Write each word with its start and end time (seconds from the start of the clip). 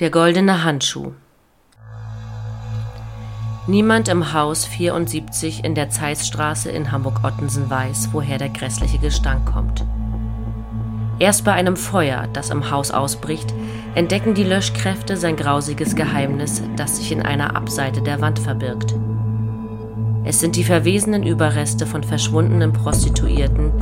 Der 0.00 0.10
goldene 0.10 0.62
Handschuh. 0.62 1.10
Niemand 3.66 4.06
im 4.06 4.32
Haus 4.32 4.64
74 4.64 5.64
in 5.64 5.74
der 5.74 5.90
Zeissstraße 5.90 6.70
in 6.70 6.92
Hamburg-Ottensen 6.92 7.68
weiß, 7.68 8.10
woher 8.12 8.38
der 8.38 8.50
grässliche 8.50 8.98
Gestank 8.98 9.46
kommt. 9.52 9.84
Erst 11.18 11.44
bei 11.44 11.52
einem 11.52 11.76
Feuer, 11.76 12.28
das 12.32 12.50
im 12.50 12.70
Haus 12.70 12.92
ausbricht, 12.92 13.52
entdecken 13.96 14.34
die 14.34 14.44
Löschkräfte 14.44 15.16
sein 15.16 15.34
grausiges 15.34 15.96
Geheimnis, 15.96 16.62
das 16.76 16.98
sich 16.98 17.10
in 17.10 17.22
einer 17.22 17.56
Abseite 17.56 18.00
der 18.00 18.20
Wand 18.20 18.38
verbirgt. 18.38 18.94
Es 20.24 20.38
sind 20.38 20.54
die 20.54 20.62
verwesenen 20.62 21.24
Überreste 21.24 21.86
von 21.86 22.04
verschwundenen 22.04 22.72
Prostituierten, 22.72 23.72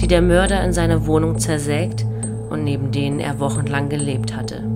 die 0.00 0.08
der 0.08 0.22
Mörder 0.22 0.64
in 0.64 0.72
seine 0.72 1.06
Wohnung 1.06 1.38
zersägt 1.38 2.06
und 2.48 2.64
neben 2.64 2.92
denen 2.92 3.20
er 3.20 3.40
wochenlang 3.40 3.90
gelebt 3.90 4.34
hatte. 4.34 4.75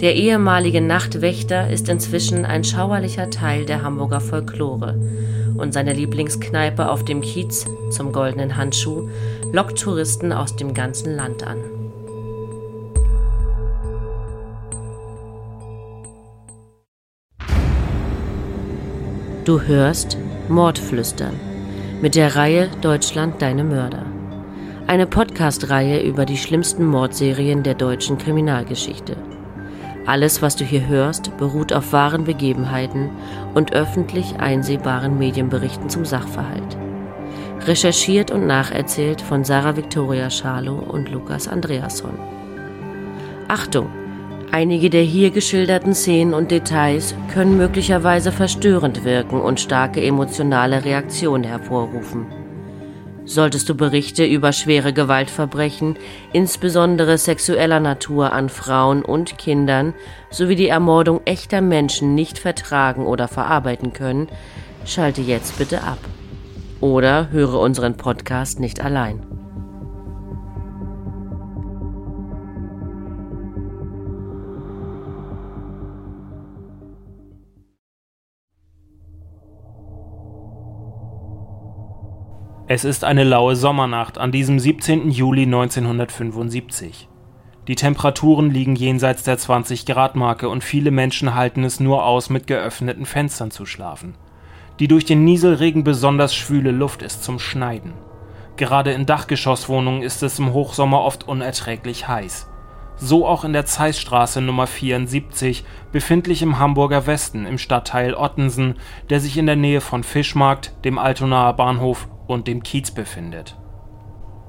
Der 0.00 0.16
ehemalige 0.16 0.80
Nachtwächter 0.80 1.70
ist 1.70 1.88
inzwischen 1.88 2.44
ein 2.44 2.64
schauerlicher 2.64 3.30
Teil 3.30 3.64
der 3.64 3.82
Hamburger 3.82 4.20
Folklore 4.20 4.98
und 5.56 5.72
seine 5.72 5.92
Lieblingskneipe 5.92 6.90
auf 6.90 7.04
dem 7.04 7.20
Kiez 7.20 7.66
zum 7.90 8.12
goldenen 8.12 8.56
Handschuh 8.56 9.08
lockt 9.52 9.80
Touristen 9.80 10.32
aus 10.32 10.56
dem 10.56 10.74
ganzen 10.74 11.14
Land 11.14 11.46
an. 11.46 11.58
Du 19.44 19.60
hörst 19.60 20.18
Mordflüstern 20.48 21.38
mit 22.02 22.16
der 22.16 22.34
Reihe 22.34 22.68
Deutschland 22.80 23.40
deine 23.40 23.62
Mörder. 23.62 24.04
Eine 24.86 25.06
Podcast-Reihe 25.06 26.02
über 26.02 26.26
die 26.26 26.36
schlimmsten 26.36 26.84
Mordserien 26.84 27.62
der 27.62 27.74
deutschen 27.74 28.18
Kriminalgeschichte. 28.18 29.16
Alles, 30.06 30.42
was 30.42 30.56
du 30.56 30.64
hier 30.64 30.86
hörst, 30.86 31.36
beruht 31.38 31.72
auf 31.72 31.92
wahren 31.92 32.24
Begebenheiten 32.24 33.10
und 33.54 33.72
öffentlich 33.72 34.36
einsehbaren 34.38 35.18
Medienberichten 35.18 35.88
zum 35.88 36.04
Sachverhalt. 36.04 36.76
Recherchiert 37.66 38.30
und 38.30 38.46
nacherzählt 38.46 39.22
von 39.22 39.44
Sarah 39.44 39.76
Victoria 39.76 40.28
Schalow 40.28 40.78
und 40.78 41.10
Lukas 41.10 41.48
Andreasson. 41.48 42.18
Achtung! 43.48 43.88
Einige 44.52 44.88
der 44.90 45.02
hier 45.02 45.30
geschilderten 45.30 45.94
Szenen 45.94 46.34
und 46.34 46.50
Details 46.50 47.14
können 47.32 47.56
möglicherweise 47.56 48.30
verstörend 48.30 49.04
wirken 49.04 49.40
und 49.40 49.58
starke 49.58 50.00
emotionale 50.00 50.84
Reaktionen 50.84 51.44
hervorrufen. 51.44 52.43
Solltest 53.26 53.68
du 53.68 53.74
Berichte 53.74 54.24
über 54.26 54.52
schwere 54.52 54.92
Gewaltverbrechen, 54.92 55.96
insbesondere 56.32 57.16
sexueller 57.16 57.80
Natur 57.80 58.32
an 58.32 58.50
Frauen 58.50 59.02
und 59.02 59.38
Kindern, 59.38 59.94
sowie 60.30 60.56
die 60.56 60.68
Ermordung 60.68 61.22
echter 61.24 61.62
Menschen 61.62 62.14
nicht 62.14 62.38
vertragen 62.38 63.06
oder 63.06 63.26
verarbeiten 63.26 63.94
können, 63.94 64.28
schalte 64.84 65.22
jetzt 65.22 65.56
bitte 65.56 65.82
ab. 65.82 65.98
Oder 66.80 67.30
höre 67.30 67.58
unseren 67.60 67.96
Podcast 67.96 68.60
nicht 68.60 68.84
allein. 68.84 69.33
Es 82.66 82.86
ist 82.86 83.04
eine 83.04 83.24
laue 83.24 83.56
Sommernacht 83.56 84.16
an 84.16 84.32
diesem 84.32 84.58
17. 84.58 85.10
Juli 85.10 85.42
1975. 85.42 87.10
Die 87.68 87.74
Temperaturen 87.74 88.50
liegen 88.50 88.74
jenseits 88.74 89.22
der 89.22 89.38
20-Grad-Marke 89.38 90.48
und 90.48 90.64
viele 90.64 90.90
Menschen 90.90 91.34
halten 91.34 91.62
es 91.64 91.78
nur 91.78 92.06
aus, 92.06 92.30
mit 92.30 92.46
geöffneten 92.46 93.04
Fenstern 93.04 93.50
zu 93.50 93.66
schlafen. 93.66 94.14
Die 94.80 94.88
durch 94.88 95.04
den 95.04 95.24
Nieselregen 95.24 95.84
besonders 95.84 96.34
schwüle 96.34 96.70
Luft 96.70 97.02
ist 97.02 97.22
zum 97.22 97.38
Schneiden. 97.38 97.92
Gerade 98.56 98.92
in 98.92 99.04
Dachgeschosswohnungen 99.04 100.00
ist 100.00 100.22
es 100.22 100.38
im 100.38 100.54
Hochsommer 100.54 101.02
oft 101.02 101.28
unerträglich 101.28 102.08
heiß. 102.08 102.48
So 102.96 103.26
auch 103.26 103.44
in 103.44 103.52
der 103.52 103.66
Zeissstraße 103.66 104.40
Nummer 104.40 104.66
74, 104.66 105.64
befindlich 105.92 106.40
im 106.40 106.58
Hamburger 106.58 107.06
Westen 107.06 107.44
im 107.44 107.58
Stadtteil 107.58 108.14
Ottensen, 108.14 108.76
der 109.10 109.20
sich 109.20 109.36
in 109.36 109.44
der 109.44 109.56
Nähe 109.56 109.82
von 109.82 110.02
Fischmarkt, 110.02 110.72
dem 110.86 110.98
Altonaer 110.98 111.52
Bahnhof 111.52 112.08
und 112.26 112.48
dem 112.48 112.62
Kiez 112.62 112.90
befindet. 112.90 113.56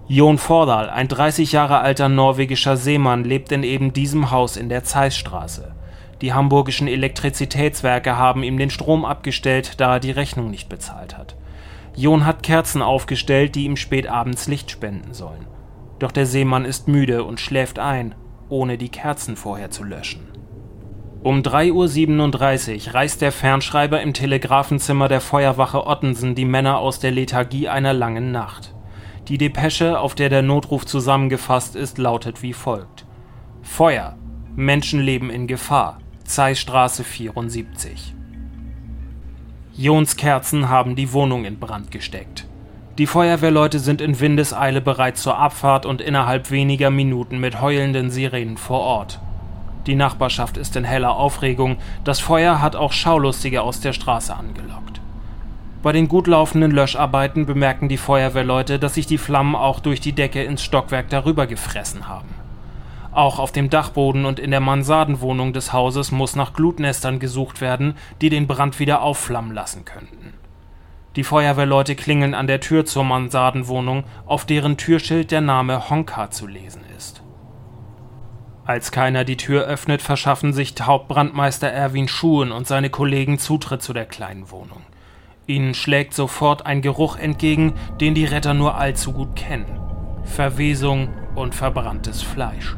Jon 0.07 0.37
Fordal, 0.37 0.89
ein 0.89 1.07
30 1.07 1.51
Jahre 1.51 1.79
alter 1.79 2.09
norwegischer 2.09 2.77
Seemann, 2.77 3.23
lebt 3.23 3.51
in 3.51 3.63
eben 3.63 3.91
diesem 3.91 4.29
Haus 4.29 4.55
in 4.55 4.69
der 4.69 4.83
Zeissstraße. 4.83 5.73
Die 6.21 6.33
hamburgischen 6.33 6.87
Elektrizitätswerke 6.87 8.15
haben 8.15 8.43
ihm 8.43 8.57
den 8.57 8.69
Strom 8.69 9.03
abgestellt, 9.03 9.79
da 9.81 9.95
er 9.95 9.99
die 9.99 10.11
Rechnung 10.11 10.51
nicht 10.51 10.69
bezahlt 10.69 11.17
hat. 11.17 11.35
Jon 11.95 12.25
hat 12.25 12.43
Kerzen 12.43 12.81
aufgestellt, 12.81 13.55
die 13.55 13.65
ihm 13.65 13.77
spät 13.77 14.07
abends 14.07 14.47
Licht 14.47 14.69
spenden 14.69 15.13
sollen. 15.13 15.47
Doch 15.99 16.11
der 16.11 16.25
Seemann 16.25 16.65
ist 16.65 16.87
müde 16.87 17.23
und 17.23 17.39
schläft 17.39 17.79
ein, 17.79 18.15
ohne 18.49 18.77
die 18.77 18.89
Kerzen 18.89 19.35
vorher 19.35 19.71
zu 19.71 19.83
löschen. 19.83 20.27
Um 21.25 21.41
3.37 21.41 22.87
Uhr 22.87 22.93
reißt 22.93 23.19
der 23.19 23.31
Fernschreiber 23.31 23.99
im 23.99 24.13
Telegrafenzimmer 24.13 25.07
der 25.07 25.21
Feuerwache 25.21 25.87
Ottensen 25.87 26.35
die 26.35 26.45
Männer 26.45 26.77
aus 26.77 26.99
der 26.99 27.09
Lethargie 27.09 27.67
einer 27.67 27.93
langen 27.93 28.31
Nacht. 28.31 28.75
Die 29.27 29.39
Depesche, 29.39 29.99
auf 29.99 30.13
der 30.13 30.29
der 30.29 30.43
Notruf 30.43 30.85
zusammengefasst 30.85 31.75
ist, 31.75 31.97
lautet 31.97 32.43
wie 32.43 32.53
folgt: 32.53 33.07
Feuer. 33.63 34.17
Menschenleben 34.55 35.31
in 35.31 35.47
Gefahr. 35.47 35.97
Zeissstraße 36.25 37.03
74. 37.03 38.13
Jons 39.73 40.17
Kerzen 40.17 40.69
haben 40.69 40.95
die 40.95 41.11
Wohnung 41.11 41.45
in 41.45 41.57
Brand 41.57 41.89
gesteckt. 41.89 42.45
Die 42.99 43.07
Feuerwehrleute 43.07 43.79
sind 43.79 43.99
in 43.99 44.19
Windeseile 44.19 44.79
bereit 44.79 45.17
zur 45.17 45.39
Abfahrt 45.39 45.87
und 45.87 46.01
innerhalb 46.01 46.51
weniger 46.51 46.91
Minuten 46.91 47.39
mit 47.39 47.61
heulenden 47.61 48.11
Sirenen 48.11 48.57
vor 48.57 48.81
Ort. 48.81 49.21
Die 49.87 49.95
Nachbarschaft 49.95 50.57
ist 50.57 50.75
in 50.75 50.83
heller 50.83 51.15
Aufregung. 51.15 51.77
Das 52.03 52.19
Feuer 52.19 52.61
hat 52.61 52.75
auch 52.75 52.91
Schaulustige 52.91 53.61
aus 53.61 53.79
der 53.79 53.93
Straße 53.93 54.35
angelockt. 54.35 55.01
Bei 55.83 55.91
den 55.91 56.07
gut 56.07 56.25
laufenden 56.25 56.71
Löscharbeiten 56.71 57.45
bemerken 57.45 57.89
die 57.89 57.97
Feuerwehrleute, 57.97 58.79
dass 58.79 58.95
sich 58.95 59.05
die 59.05 59.19
Flammen 59.19 59.55
auch 59.55 59.79
durch 59.79 59.99
die 59.99 60.13
Decke 60.13 60.43
ins 60.43 60.63
Stockwerk 60.63 61.09
darüber 61.09 61.45
gefressen 61.45 62.07
haben. 62.07 62.33
Auch 63.11 63.37
auf 63.37 63.51
dem 63.51 63.69
Dachboden 63.69 64.25
und 64.25 64.39
in 64.39 64.49
der 64.49 64.59
Mansardenwohnung 64.59 65.53
des 65.53 65.71
Hauses 65.71 66.11
muss 66.11 66.35
nach 66.35 66.53
Glutnestern 66.53 67.19
gesucht 67.19 67.61
werden, 67.61 67.95
die 68.19 68.29
den 68.29 68.47
Brand 68.47 68.79
wieder 68.79 69.03
aufflammen 69.03 69.53
lassen 69.53 69.85
könnten. 69.85 70.33
Die 71.15 71.23
Feuerwehrleute 71.23 71.95
klingeln 71.95 72.33
an 72.33 72.47
der 72.47 72.59
Tür 72.59 72.85
zur 72.85 73.03
Mansardenwohnung, 73.03 74.03
auf 74.25 74.45
deren 74.45 74.75
Türschild 74.75 75.31
der 75.31 75.41
Name 75.41 75.89
Honka 75.89 76.31
zu 76.31 76.47
lesen 76.47 76.81
ist. 76.97 77.21
Als 78.67 78.91
keiner 78.91 79.25
die 79.25 79.37
Tür 79.37 79.65
öffnet, 79.65 80.01
verschaffen 80.01 80.51
sich 80.51 80.73
Hauptbrandmeister 80.81 81.67
Erwin 81.67 82.07
Schuhen 82.07 82.51
und 82.51 82.65
seine 82.65 82.89
Kollegen 82.89 83.37
Zutritt 83.37 83.83
zu 83.83 83.93
der 83.93 84.05
kleinen 84.05 84.49
Wohnung. 84.49 84.81
Ihnen 85.45 85.75
schlägt 85.75 86.15
sofort 86.15 86.65
ein 86.65 86.81
Geruch 86.81 87.17
entgegen, 87.17 87.75
den 88.01 88.15
die 88.15 88.25
Retter 88.25 88.55
nur 88.55 88.75
allzu 88.75 89.13
gut 89.13 89.35
kennen. 89.35 89.79
Verwesung 90.23 91.09
und 91.35 91.53
verbranntes 91.53 92.23
Fleisch. 92.23 92.75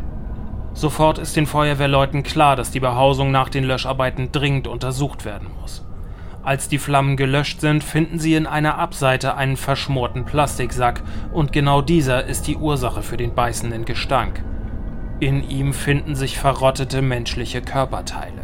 Sofort 0.73 1.19
ist 1.19 1.37
den 1.37 1.45
Feuerwehrleuten 1.45 2.21
klar, 2.23 2.57
dass 2.57 2.69
die 2.69 2.81
Behausung 2.81 3.31
nach 3.31 3.47
den 3.47 3.63
Löscharbeiten 3.63 4.33
dringend 4.33 4.67
untersucht 4.67 5.23
werden 5.23 5.47
muss. 5.61 5.85
Als 6.43 6.67
die 6.67 6.79
Flammen 6.79 7.15
gelöscht 7.15 7.61
sind, 7.61 7.81
finden 7.81 8.19
sie 8.19 8.35
in 8.35 8.45
einer 8.45 8.77
Abseite 8.77 9.35
einen 9.35 9.55
verschmorten 9.55 10.25
Plastiksack 10.25 11.01
und 11.31 11.53
genau 11.53 11.81
dieser 11.81 12.25
ist 12.25 12.47
die 12.47 12.57
Ursache 12.57 13.03
für 13.03 13.17
den 13.17 13.33
beißenden 13.33 13.85
Gestank. 13.85 14.43
In 15.19 15.49
ihm 15.49 15.73
finden 15.73 16.13
sich 16.13 16.37
verrottete 16.37 17.01
menschliche 17.01 17.63
Körperteile. 17.63 18.43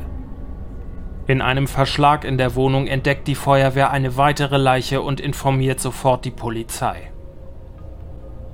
In 1.28 1.40
einem 1.40 1.68
Verschlag 1.68 2.26
in 2.26 2.40
der 2.40 2.56
Wohnung 2.56 2.88
entdeckt 2.88 3.28
die 3.28 3.36
Feuerwehr 3.36 3.92
eine 3.92 4.18
weitere 4.18 4.58
Leiche 4.58 5.04
und 5.04 5.22
informiert 5.22 5.80
sofort 5.80 6.26
die 6.26 6.32
Polizei. 6.32 7.12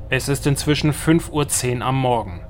Es 0.10 0.28
ist 0.28 0.46
inzwischen 0.48 0.92
5.10 0.92 1.78
Uhr 1.78 1.86
am 1.86 1.96
Morgen. 1.96 2.42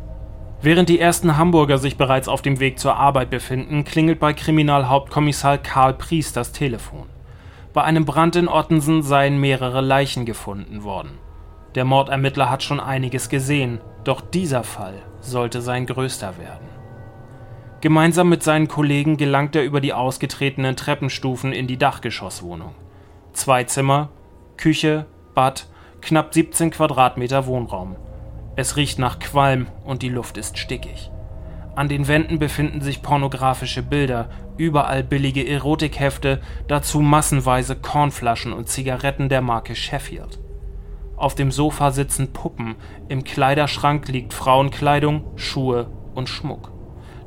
Während 0.62 0.90
die 0.90 1.00
ersten 1.00 1.38
Hamburger 1.38 1.78
sich 1.78 1.98
bereits 1.98 2.28
auf 2.28 2.42
dem 2.42 2.60
Weg 2.60 2.80
zur 2.80 2.96
Arbeit 2.96 3.30
befinden, 3.30 3.84
klingelt 3.84 4.20
bei 4.20 4.34
Kriminalhauptkommissar 4.34 5.60
Karl 5.60 5.94
Priest 5.94 6.36
das 6.36 6.52
Telefon. 6.52 7.06
Bei 7.74 7.84
einem 7.84 8.06
Brand 8.06 8.36
in 8.36 8.48
Ottensen 8.48 9.04
seien 9.04 9.40
mehrere 9.40 9.82
Leichen 9.82 10.26
gefunden 10.26 10.84
worden. 10.84 11.20
Der 11.76 11.86
Mordermittler 11.86 12.50
hat 12.50 12.64
schon 12.64 12.80
einiges 12.80 13.30
gesehen, 13.30 13.80
doch 14.04 14.22
dieser 14.22 14.64
Fall 14.64 14.96
sollte 15.22 15.62
sein 15.62 15.86
größter 15.86 16.38
werden. 16.38 16.68
Gemeinsam 17.82 18.28
mit 18.28 18.44
seinen 18.44 18.68
Kollegen 18.68 19.18
gelangt 19.18 19.56
er 19.56 19.64
über 19.64 19.80
die 19.80 19.94
ausgetretenen 19.94 20.76
Treppenstufen 20.76 21.54
in 21.54 21.68
die 21.68 21.78
Dachgeschosswohnung. 21.78 22.74
Zwei 23.34 23.64
Zimmer, 23.64 24.10
Küche, 24.58 25.06
Bad, 25.34 25.68
knapp 26.02 26.34
17 26.34 26.72
Quadratmeter 26.72 27.46
Wohnraum. 27.46 27.96
Es 28.56 28.76
riecht 28.76 29.00
nach 29.00 29.20
Qualm 29.20 29.68
und 29.86 30.02
die 30.02 30.10
Luft 30.10 30.38
ist 30.38 30.58
stickig. 30.58 31.12
An 31.76 31.88
den 31.88 32.10
Wänden 32.10 32.40
befinden 32.40 32.82
sich 32.82 33.02
pornografische 33.02 33.84
Bilder, 33.84 34.30
überall 34.58 35.02
billige 35.02 35.48
Erotikhefte, 35.48 36.42
dazu 36.68 37.00
massenweise 37.00 37.78
Kornflaschen 37.78 38.52
und 38.52 38.68
Zigaretten 38.68 39.30
der 39.30 39.42
Marke 39.42 39.76
Sheffield. 39.76 40.40
Auf 41.20 41.36
dem 41.36 41.52
Sofa 41.52 41.92
sitzen 41.92 42.32
Puppen, 42.32 42.76
im 43.10 43.26
Kleiderschrank 43.26 44.08
liegt 44.08 44.34
Frauenkleidung, 44.34 45.26
Schuhe 45.36 45.92
und 46.16 46.30
Schmuck. 46.30 46.72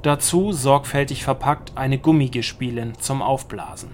Dazu 0.00 0.50
sorgfältig 0.53 1.23
verpackt 1.25 1.77
eine 1.77 1.99
Gummigespielin 1.99 2.94
zum 2.99 3.21
Aufblasen. 3.21 3.91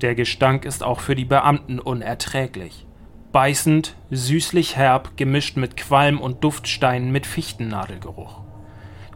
Der 0.00 0.14
Gestank 0.14 0.64
ist 0.64 0.82
auch 0.82 1.00
für 1.00 1.14
die 1.14 1.26
Beamten 1.26 1.78
unerträglich. 1.80 2.86
Beißend, 3.30 3.94
süßlich 4.10 4.76
herb, 4.76 5.18
gemischt 5.18 5.58
mit 5.58 5.76
Qualm 5.76 6.18
und 6.18 6.42
Duftsteinen 6.42 7.12
mit 7.12 7.26
Fichtennadelgeruch. 7.26 8.40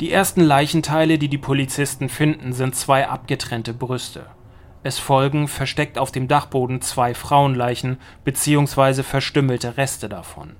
Die 0.00 0.12
ersten 0.12 0.42
Leichenteile, 0.42 1.18
die 1.18 1.28
die 1.28 1.38
Polizisten 1.38 2.10
finden, 2.10 2.52
sind 2.52 2.76
zwei 2.76 3.08
abgetrennte 3.08 3.72
Brüste. 3.72 4.26
Es 4.82 4.98
folgen 4.98 5.48
versteckt 5.48 5.98
auf 5.98 6.10
dem 6.10 6.28
Dachboden 6.28 6.80
zwei 6.80 7.14
Frauenleichen 7.14 7.98
bzw. 8.24 9.02
verstümmelte 9.02 9.76
Reste 9.76 10.08
davon. 10.08 10.56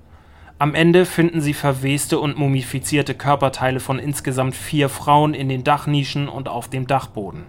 Am 0.58 0.74
Ende 0.74 1.06
finden 1.06 1.40
sie 1.40 1.54
verweste 1.54 2.20
und 2.20 2.38
mumifizierte 2.38 3.14
Körperteile 3.14 3.80
von 3.80 3.98
insgesamt 3.98 4.54
vier 4.54 4.88
Frauen 4.88 5.34
in 5.34 5.48
den 5.48 5.64
Dachnischen 5.64 6.28
und 6.28 6.48
auf 6.48 6.68
dem 6.68 6.86
Dachboden. 6.86 7.44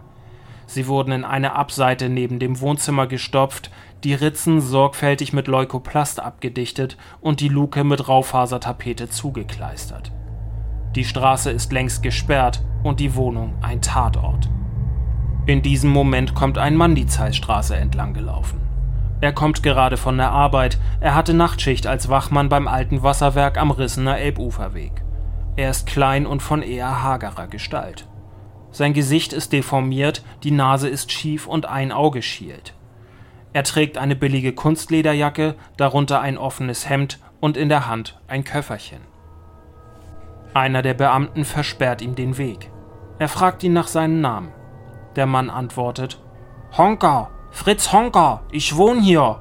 Sie 0.66 0.88
wurden 0.88 1.12
in 1.12 1.24
eine 1.24 1.56
Abseite 1.56 2.10
neben 2.10 2.40
dem 2.40 2.60
Wohnzimmer 2.60 3.06
gestopft, 3.06 3.70
die 4.04 4.16
Ritzen 4.16 4.62
sorgfältig 4.62 5.32
mit 5.32 5.48
Leukoplast 5.48 6.20
abgedichtet 6.20 6.98
und 7.22 7.40
die 7.40 7.50
Luke 7.50 7.84
mit 7.84 8.08
Raufasertapete 8.08 9.10
zugekleistert 9.10 10.12
die 10.96 11.06
Straße 11.06 11.50
ist 11.50 11.74
längst 11.74 12.04
gesperrt 12.04 12.62
und 12.84 13.00
die 13.00 13.16
Wohnung 13.16 13.56
ein 13.62 13.82
Tatort. 13.82 14.48
In 15.46 15.62
diesem 15.62 15.90
Moment 15.90 16.36
kommt 16.36 16.58
ein 16.58 16.78
Mann 16.78 16.96
die 16.96 17.06
Zeilstraße 17.06 17.76
entlang 17.76 18.14
gelaufen. 18.14 18.62
Er 19.20 19.34
kommt 19.34 19.62
gerade 19.62 19.98
von 19.98 20.18
der 20.18 20.32
Arbeit, 20.32 20.80
er 21.02 21.16
hatte 21.16 21.34
Nachtschicht 21.34 21.86
als 21.86 22.08
Wachmann 22.08 22.48
beim 22.48 22.68
alten 22.68 23.04
Wasserwerk 23.04 23.58
am 23.58 23.72
Rissener 23.72 24.18
Elbuferweg. 24.18 25.04
Er 25.58 25.70
ist 25.70 25.86
klein 25.86 26.26
und 26.26 26.42
von 26.42 26.62
eher 26.62 27.04
hagerer 27.04 27.48
Gestalt. 27.48 28.08
Sein 28.72 28.94
Gesicht 28.94 29.34
ist 29.34 29.52
deformiert, 29.52 30.24
die 30.44 30.52
Nase 30.52 30.88
ist 30.88 31.12
schief 31.12 31.46
und 31.46 31.66
ein 31.66 31.92
Auge 31.92 32.22
schielt. 32.22 32.74
Er 33.52 33.64
trägt 33.64 33.98
eine 33.98 34.16
billige 34.16 34.54
Kunstlederjacke, 34.54 35.56
darunter 35.78 36.22
ein 36.22 36.38
offenes 36.38 36.90
Hemd 36.90 37.20
und 37.40 37.58
in 37.58 37.70
der 37.70 37.88
Hand 37.88 38.20
ein 38.28 38.46
Köfferchen. 38.46 39.02
Einer 40.54 40.82
der 40.82 40.94
Beamten 40.94 41.44
versperrt 41.44 42.02
ihm 42.02 42.16
den 42.16 42.38
Weg. 42.38 42.72
Er 43.20 43.28
fragt 43.28 43.64
ihn 43.64 43.74
nach 43.74 43.88
seinem 43.88 44.22
Namen. 44.22 44.54
Der 45.16 45.26
Mann 45.26 45.50
antwortet: 45.50 46.20
Honka, 46.78 47.30
Fritz 47.52 47.92
Honka, 47.92 48.42
ich 48.52 48.76
wohne 48.76 49.02
hier. 49.02 49.40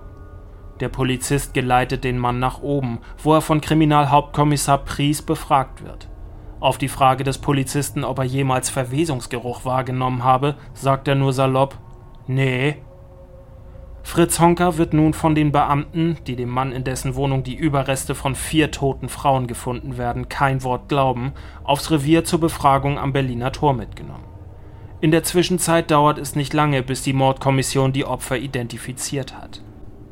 Der 0.81 0.89
Polizist 0.89 1.55
geleitet 1.55 2.05
den 2.05 2.19
Mann 2.19 2.39
nach 2.39 2.61
oben, 2.61 2.99
wo 3.23 3.35
er 3.35 3.41
von 3.41 3.61
Kriminalhauptkommissar 3.61 4.79
Pries 4.79 5.23
befragt 5.23 5.85
wird. 5.85 6.09
Auf 6.61 6.79
die 6.79 6.89
Frage 6.89 7.25
des 7.25 7.39
Polizisten, 7.39 8.05
ob 8.05 8.19
er 8.19 8.25
jemals 8.25 8.71
Verwesungsgeruch 8.71 9.65
wahrgenommen 9.65 10.25
habe, 10.25 10.57
sagt 10.75 11.09
er 11.09 11.15
nur 11.15 11.33
salopp: 11.33 11.79
Nee, 12.27 12.77
Fritz 14.03 14.41
Honka 14.41 14.77
wird 14.77 14.93
nun 14.93 15.15
von 15.15 15.35
den 15.35 15.53
Beamten, 15.53 16.19
die 16.27 16.37
dem 16.37 16.51
Mann 16.51 16.73
in 16.73 16.85
dessen 16.85 17.15
Wohnung 17.15 17.45
die 17.45 17.55
Überreste 17.55 18.15
von 18.15 18.35
vier 18.35 18.71
toten 18.71 19.09
Frauen 19.09 19.47
gefunden 19.47 19.97
werden, 19.97 20.29
kein 20.29 20.63
Wort 20.65 20.89
glauben, 20.89 21.33
aufs 21.65 21.91
Revier 21.91 22.25
zur 22.25 22.41
Befragung 22.41 22.99
am 22.99 23.13
Berliner 23.13 23.53
Tor 23.53 23.73
mitgenommen. 23.75 24.32
In 25.03 25.11
der 25.11 25.25
Zwischenzeit 25.25 25.91
dauert 25.91 26.17
es 26.17 26.37
nicht 26.37 26.55
lange, 26.55 26.85
bis 26.85 27.03
die 27.03 27.13
Mordkommission 27.13 27.93
die 27.93 28.05
Opfer 28.05 28.39
identifiziert 28.39 29.37
hat. 29.37 29.61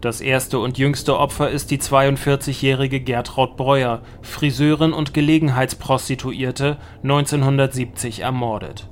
Das 0.00 0.20
erste 0.20 0.58
und 0.58 0.78
jüngste 0.78 1.16
Opfer 1.16 1.48
ist 1.48 1.70
die 1.70 1.78
42-jährige 1.78 3.00
Gertraud 3.00 3.56
Breuer, 3.56 4.02
Friseurin 4.22 4.92
und 4.92 5.14
Gelegenheitsprostituierte, 5.14 6.76
1970 7.04 8.22
ermordet 8.22 8.88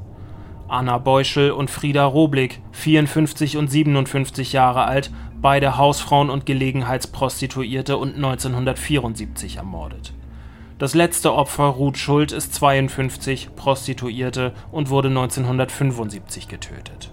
Anna 0.68 0.98
Beuschel 0.98 1.50
und 1.50 1.68
Frieda 1.68 2.04
Roblick, 2.04 2.60
54 2.70 3.56
und 3.56 3.68
57 3.68 4.52
Jahre 4.52 4.84
alt, 4.84 5.10
beide 5.40 5.78
Hausfrauen 5.78 6.30
und 6.30 6.46
Gelegenheitsprostituierte 6.46 7.96
und 7.96 8.14
1974 8.14 9.56
ermordet. 9.56 10.12
Das 10.78 10.94
letzte 10.94 11.34
Opfer, 11.34 11.64
Ruth 11.64 11.98
Schuld, 11.98 12.30
ist 12.30 12.54
52, 12.54 13.56
Prostituierte 13.56 14.52
und 14.70 14.90
wurde 14.90 15.08
1975 15.08 16.46
getötet. 16.46 17.12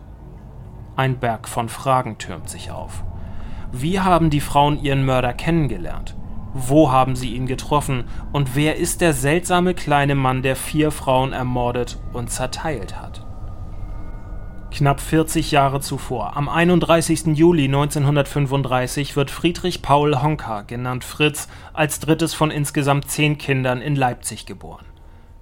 Ein 0.96 1.18
Berg 1.18 1.50
von 1.50 1.68
Fragen 1.68 2.20
türmt 2.20 2.48
sich 2.48 2.70
auf. 2.70 3.04
Wie 3.72 4.00
haben 4.00 4.30
die 4.30 4.40
Frauen 4.40 4.82
ihren 4.84 5.04
Mörder 5.04 5.34
kennengelernt? 5.34 6.16
Wo 6.54 6.92
haben 6.92 7.16
sie 7.16 7.36
ihn 7.36 7.48
getroffen? 7.48 8.04
Und 8.32 8.56
wer 8.56 8.76
ist 8.76 9.02
der 9.02 9.14
seltsame 9.14 9.74
kleine 9.74 10.14
Mann, 10.14 10.44
der 10.44 10.56
vier 10.56 10.92
Frauen 10.92 11.34
ermordet 11.34 11.98
und 12.14 12.30
zerteilt 12.30 13.02
hat? 13.02 13.25
Knapp 14.76 15.00
40 15.00 15.52
Jahre 15.52 15.80
zuvor, 15.80 16.36
am 16.36 16.50
31. 16.50 17.28
Juli 17.28 17.64
1935, 17.64 19.16
wird 19.16 19.32
Friedrich 19.32 19.82
Paul 19.82 20.22
Honka, 20.22 20.64
genannt 20.64 21.06
Fritz, 21.06 21.48
als 21.72 22.02
drittes 22.02 22.34
von 22.34 22.52
insgesamt 22.52 23.10
zehn 23.10 23.38
Kindern 23.38 23.82
in 23.82 23.96
Leipzig 23.96 24.46
geboren. 24.46 24.86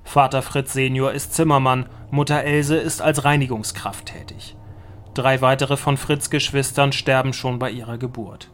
Vater 0.04 0.44
Fritz 0.44 0.74
Senior 0.74 1.14
ist 1.14 1.34
Zimmermann, 1.34 1.88
Mutter 2.12 2.44
Else 2.44 2.76
ist 2.76 3.02
als 3.02 3.26
Reinigungskraft 3.26 4.06
tätig. 4.06 4.56
Drei 5.16 5.42
weitere 5.42 5.78
von 5.78 5.98
Fritz 5.98 6.30
Geschwistern 6.30 6.92
sterben 6.92 7.34
schon 7.34 7.58
bei 7.58 7.72
ihrer 7.72 7.98
Geburt. 7.98 8.52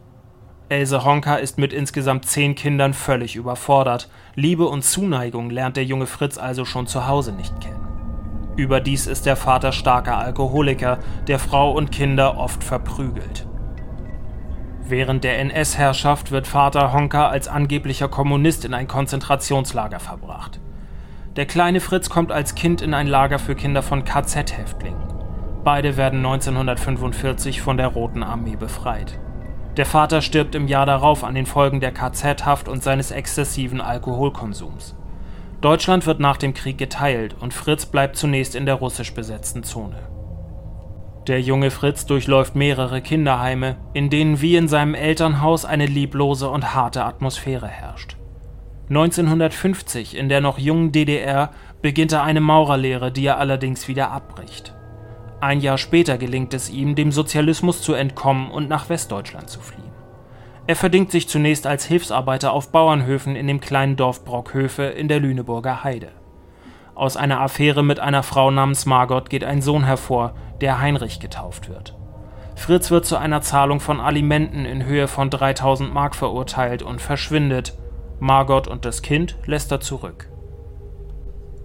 Else 0.70 1.04
Honka 1.04 1.36
ist 1.36 1.58
mit 1.58 1.74
insgesamt 1.74 2.26
zehn 2.26 2.56
Kindern 2.56 2.94
völlig 2.94 3.36
überfordert. 3.36 4.10
Liebe 4.34 4.66
und 4.66 4.86
Zuneigung 4.86 5.50
lernt 5.50 5.76
der 5.76 5.84
junge 5.84 6.08
Fritz 6.08 6.38
also 6.38 6.64
schon 6.64 6.88
zu 6.88 7.06
Hause 7.06 7.34
nicht 7.34 7.60
kennen. 7.60 7.99
Überdies 8.60 9.08
ist 9.08 9.26
der 9.26 9.38
Vater 9.38 9.72
starker 9.72 10.18
Alkoholiker, 10.18 11.00
der 11.28 11.40
Frau 11.40 11.72
und 11.72 11.94
Kinder 11.94 12.38
oft 12.38 12.62
verprügelt. 12.62 13.48
Während 14.86 15.24
der 15.24 15.40
NS-Herrschaft 15.40 16.32
wird 16.32 16.46
Vater 16.46 16.92
Honka 16.92 17.30
als 17.30 17.48
angeblicher 17.48 18.10
Kommunist 18.10 18.66
in 18.66 18.74
ein 18.74 18.90
Konzentrationslager 18.90 20.02
verbracht. 20.02 20.60
Der 21.38 21.46
kleine 21.46 21.80
Fritz 21.80 22.10
kommt 22.10 22.34
als 22.34 22.54
Kind 22.54 22.82
in 22.82 22.94
ein 22.94 23.08
Lager 23.08 23.40
für 23.40 23.56
Kinder 23.56 23.82
von 23.82 24.04
KZ-Häftlingen. 24.04 25.02
Beide 25.64 25.96
werden 25.96 26.20
1945 26.20 27.62
von 27.62 27.78
der 27.78 27.88
Roten 27.88 28.24
Armee 28.24 28.58
befreit. 28.58 29.20
Der 29.78 29.86
Vater 29.86 30.22
stirbt 30.22 30.54
im 30.54 30.68
Jahr 30.68 30.86
darauf 30.86 31.24
an 31.24 31.36
den 31.36 31.46
Folgen 31.46 31.80
der 31.80 31.94
KZ-Haft 31.94 32.68
und 32.68 32.84
seines 32.84 33.12
exzessiven 33.12 33.80
Alkoholkonsums. 33.80 34.98
Deutschland 35.62 36.06
wird 36.06 36.22
nach 36.22 36.38
dem 36.38 36.54
Krieg 36.54 36.78
geteilt 36.78 37.36
und 37.40 37.54
Fritz 37.54 37.86
bleibt 37.86 38.16
zunächst 38.16 38.56
in 38.56 38.66
der 38.66 38.76
russisch 38.76 39.14
besetzten 39.14 39.64
Zone. 39.64 39.98
Der 41.28 41.42
junge 41.42 41.70
Fritz 41.70 42.06
durchläuft 42.06 42.56
mehrere 42.56 43.02
Kinderheime, 43.02 43.76
in 43.94 44.10
denen 44.10 44.42
wie 44.42 44.56
in 44.56 44.70
seinem 44.70 44.96
Elternhaus 44.96 45.66
eine 45.66 45.86
lieblose 45.86 46.50
und 46.50 46.74
harte 46.74 47.04
Atmosphäre 47.04 47.68
herrscht. 47.68 48.16
1950 48.88 50.18
in 50.18 50.30
der 50.30 50.42
noch 50.42 50.58
jungen 50.58 50.92
DDR 50.92 51.52
beginnt 51.82 52.14
er 52.14 52.24
eine 52.24 52.42
Maurerlehre, 52.42 53.12
die 53.12 53.26
er 53.26 53.38
allerdings 53.38 53.88
wieder 53.88 54.12
abbricht. 54.12 54.74
Ein 55.42 55.60
Jahr 55.60 55.78
später 55.78 56.18
gelingt 56.18 56.54
es 56.54 56.70
ihm, 56.70 56.96
dem 56.96 57.12
Sozialismus 57.12 57.82
zu 57.82 57.94
entkommen 57.94 58.50
und 58.50 58.68
nach 58.68 58.90
Westdeutschland 58.90 59.50
zu 59.50 59.60
fliehen. 59.60 59.89
Er 60.70 60.76
verdingt 60.76 61.10
sich 61.10 61.28
zunächst 61.28 61.66
als 61.66 61.86
Hilfsarbeiter 61.86 62.54
auf 62.54 62.72
Bauernhöfen 62.72 63.36
in 63.36 63.48
dem 63.48 63.60
kleinen 63.60 63.96
Dorf 63.96 64.24
Brockhöfe 64.24 64.84
in 64.84 65.08
der 65.08 65.20
Lüneburger 65.20 65.84
Heide. 65.84 66.10
Aus 66.94 67.18
einer 67.18 67.42
Affäre 67.42 67.84
mit 67.84 68.00
einer 68.00 68.22
Frau 68.22 68.52
namens 68.52 68.86
Margot 68.86 69.32
geht 69.32 69.44
ein 69.44 69.64
Sohn 69.64 69.84
hervor, 69.84 70.36
der 70.62 70.80
Heinrich 70.80 71.20
getauft 71.20 71.70
wird. 71.70 71.98
Fritz 72.56 72.92
wird 72.92 73.08
zu 73.08 73.18
einer 73.18 73.42
Zahlung 73.42 73.80
von 73.80 74.00
Alimenten 74.00 74.66
in 74.66 74.86
Höhe 74.86 75.08
von 75.08 75.32
3000 75.32 75.92
Mark 75.92 76.16
verurteilt 76.16 76.84
und 76.84 77.02
verschwindet. 77.02 77.76
Margot 78.20 78.68
und 78.68 78.86
das 78.86 79.02
Kind 79.02 79.38
lässt 79.48 79.72
er 79.72 79.80
zurück. 79.80 80.30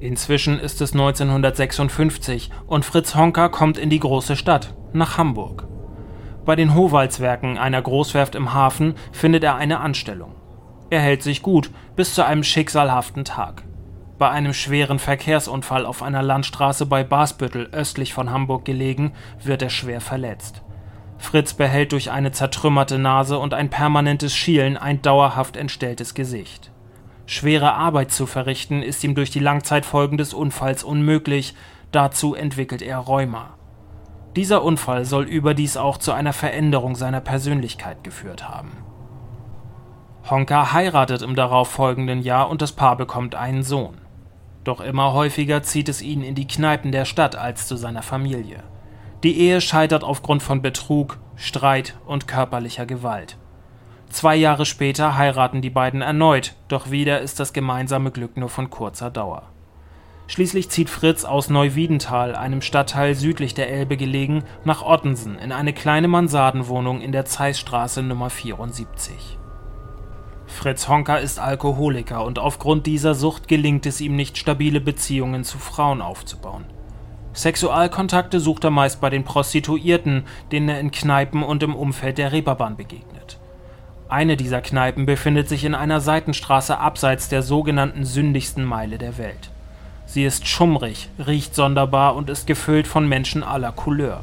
Inzwischen 0.01 0.59
ist 0.59 0.81
es 0.81 0.95
1956 0.95 2.49
und 2.67 2.87
Fritz 2.87 3.15
Honka 3.15 3.51
kommt 3.51 3.77
in 3.77 3.91
die 3.91 4.01
große 4.01 4.35
Stadt, 4.35 4.73
nach 4.95 5.19
Hamburg. 5.19 5.69
Bei 6.45 6.57
den 6.57 6.75
Howaldswerken, 6.75 7.57
einer 7.57 7.81
Großwerft 7.81 8.35
im 8.35 8.53
Hafen, 8.53 8.97
findet 9.13 9.45
er 9.45 9.57
eine 9.57 9.81
Anstellung. 9.81 10.35
Er 10.91 11.01
hält 11.01 11.23
sich 11.23 11.43
gut 11.43 11.71
bis 11.97 12.15
zu 12.15 12.25
einem 12.25 12.45
schicksalhaften 12.45 13.25
Tag. 13.25 13.65
Bei 14.19 14.29
einem 14.29 14.53
schweren 14.53 14.99
Verkehrsunfall 14.99 15.87
auf 15.87 16.03
einer 16.03 16.23
Landstraße 16.23 16.87
bei 16.87 17.03
Basbüttel 17.03 17.69
östlich 17.73 18.13
von 18.13 18.31
Hamburg 18.31 18.65
gelegen, 18.65 19.13
wird 19.43 19.63
er 19.63 19.71
schwer 19.71 20.01
verletzt. 20.03 20.63
Fritz 21.17 21.55
behält 21.55 21.93
durch 21.93 22.11
eine 22.11 22.33
zertrümmerte 22.33 22.99
Nase 22.99 23.39
und 23.39 23.55
ein 23.55 23.71
permanentes 23.71 24.35
Schielen 24.35 24.77
ein 24.77 25.01
dauerhaft 25.01 25.57
entstelltes 25.57 26.15
Gesicht. 26.15 26.71
Schwere 27.27 27.73
Arbeit 27.73 28.13
zu 28.13 28.27
verrichten 28.27 28.83
ist 28.83 29.03
ihm 29.03 29.15
durch 29.15 29.31
die 29.31 29.41
Langzeitfolgen 29.41 30.19
des 30.19 30.35
Unfalls 30.35 30.85
unmöglich, 30.85 31.55
dazu 31.91 32.35
entwickelt 32.35 32.83
er 32.83 32.99
Rheuma. 32.99 33.55
Dieser 34.37 34.65
Unfall 34.65 35.05
soll 35.05 35.25
überdies 35.25 35.77
auch 35.77 35.97
zu 35.97 36.13
einer 36.13 36.33
Veränderung 36.33 36.97
seiner 36.97 37.21
Persönlichkeit 37.21 38.03
geführt 38.03 38.49
haben. 38.49 38.73
Honka 40.29 40.73
heiratet 40.73 41.23
im 41.23 41.37
darauffolgenden 41.37 42.23
Jahr 42.23 42.49
und 42.49 42.63
das 42.63 42.73
Paar 42.73 42.97
bekommt 42.97 43.35
einen 43.35 43.63
Sohn. 43.63 43.99
Doch 44.65 44.81
immer 44.81 45.13
häufiger 45.13 45.63
zieht 45.63 45.89
es 45.89 46.03
ihn 46.03 46.23
in 46.23 46.35
die 46.35 46.49
Kneipen 46.49 46.91
der 46.91 47.05
Stadt 47.05 47.37
als 47.37 47.69
zu 47.69 47.77
seiner 47.77 48.03
Familie. 48.03 48.63
Die 49.23 49.39
Ehe 49.39 49.61
scheitert 49.61 50.03
aufgrund 50.03 50.43
von 50.43 50.63
Betrug, 50.63 51.19
Streit 51.37 51.95
und 52.07 52.27
körperlicher 52.27 52.87
Gewalt. 52.87 53.37
Zwei 54.09 54.37
Jahre 54.37 54.65
später 54.65 55.17
heiraten 55.17 55.61
die 55.61 55.71
beiden 55.71 56.01
erneut, 56.01 56.55
doch 56.69 56.91
wieder 56.91 57.21
ist 57.21 57.39
das 57.41 57.53
gemeinsame 57.53 58.11
Glück 58.11 58.37
nur 58.37 58.49
von 58.49 58.71
kurzer 58.71 59.11
Dauer. 59.11 59.54
Schließlich 60.27 60.71
zieht 60.71 60.89
Fritz 60.89 61.25
aus 61.25 61.51
Neuwiedental, 61.51 62.35
einem 62.35 62.63
Stadtteil 62.63 63.15
südlich 63.15 63.53
der 63.53 63.71
Elbe 63.71 63.97
gelegen, 63.97 64.45
nach 64.65 64.83
Ottensen 64.83 65.39
in 65.39 65.53
eine 65.53 65.75
kleine 65.75 66.09
Mansardenwohnung 66.09 67.03
in 67.03 67.13
der 67.13 67.27
Zeissstraße 67.27 68.03
Nummer 68.03 68.31
74. 68.31 69.39
Fritz 70.47 70.89
Honka 70.89 71.17
ist 71.17 71.39
Alkoholiker 71.39 72.25
und 72.25 72.39
aufgrund 72.39 72.87
dieser 72.87 73.15
Sucht 73.15 73.49
gelingt 73.49 73.87
es 73.87 74.01
ihm 74.01 74.17
nicht, 74.17 74.39
stabile 74.39 74.81
Beziehungen 74.81 75.45
zu 75.45 75.59
Frauen 75.59 76.01
aufzubauen. 76.01 76.65
Sexualkontakte 77.35 78.41
sucht 78.41 78.65
er 78.65 78.71
meist 78.71 79.01
bei 79.01 79.11
den 79.11 79.25
Prostituierten, 79.25 80.25
denen 80.53 80.69
er 80.69 80.81
in 80.81 80.91
Kneipen 80.91 81.43
und 81.43 81.63
im 81.63 81.75
Umfeld 81.75 82.17
der 82.17 82.33
Reeperbahn 82.33 82.77
begegnet. 82.77 83.41
Eine 84.09 84.37
dieser 84.37 84.61
Kneipen 84.61 85.05
befindet 85.07 85.49
sich 85.49 85.65
in 85.65 85.75
einer 85.75 86.01
Seitenstraße 86.01 86.79
abseits 86.79 87.29
der 87.29 87.43
sogenannten 87.43 88.05
sündigsten 88.05 88.65
Meile 88.65 88.99
der 88.99 89.19
Welt. 89.19 89.51
Sie 90.15 90.25
ist 90.25 90.47
schummrig, 90.47 91.09
riecht 91.27 91.57
sonderbar 91.57 92.15
und 92.15 92.31
ist 92.31 92.47
gefüllt 92.47 92.87
von 92.87 93.09
Menschen 93.09 93.43
aller 93.43 93.73
Couleur. 93.73 94.23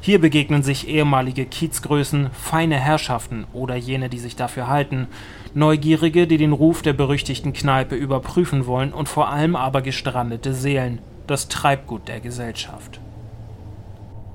Hier 0.00 0.18
begegnen 0.18 0.62
sich 0.62 0.88
ehemalige 0.88 1.44
Kiezgrößen, 1.44 2.30
feine 2.30 2.76
Herrschaften 2.76 3.44
oder 3.52 3.76
jene, 3.76 4.08
die 4.08 4.18
sich 4.18 4.34
dafür 4.34 4.66
halten, 4.68 5.08
Neugierige, 5.52 6.26
die 6.26 6.38
den 6.38 6.52
Ruf 6.52 6.80
der 6.80 6.94
berüchtigten 6.94 7.52
Kneipe 7.52 7.96
überprüfen 7.96 8.64
wollen 8.64 8.94
und 8.94 9.10
vor 9.10 9.28
allem 9.28 9.56
aber 9.56 9.82
gestrandete 9.82 10.54
Seelen, 10.54 11.00
das 11.26 11.48
Treibgut 11.48 12.08
der 12.08 12.20
Gesellschaft. 12.20 12.98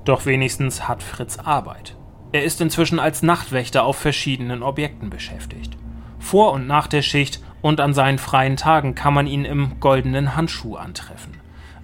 Doch 0.04 0.24
wenigstens 0.24 0.86
hat 0.86 1.02
Fritz 1.02 1.36
Arbeit. 1.36 1.96
Er 2.30 2.44
ist 2.44 2.60
inzwischen 2.60 3.00
als 3.00 3.24
Nachtwächter 3.24 3.82
auf 3.82 3.96
verschiedenen 3.96 4.62
Objekten 4.62 5.10
beschäftigt. 5.10 5.76
Vor 6.20 6.52
und 6.52 6.68
nach 6.68 6.86
der 6.86 7.02
Schicht 7.02 7.40
und 7.62 7.80
an 7.80 7.94
seinen 7.94 8.18
freien 8.18 8.56
Tagen 8.56 8.94
kann 8.94 9.14
man 9.14 9.26
ihn 9.26 9.44
im 9.44 9.80
goldenen 9.80 10.36
Handschuh 10.36 10.76
antreffen. 10.76 11.40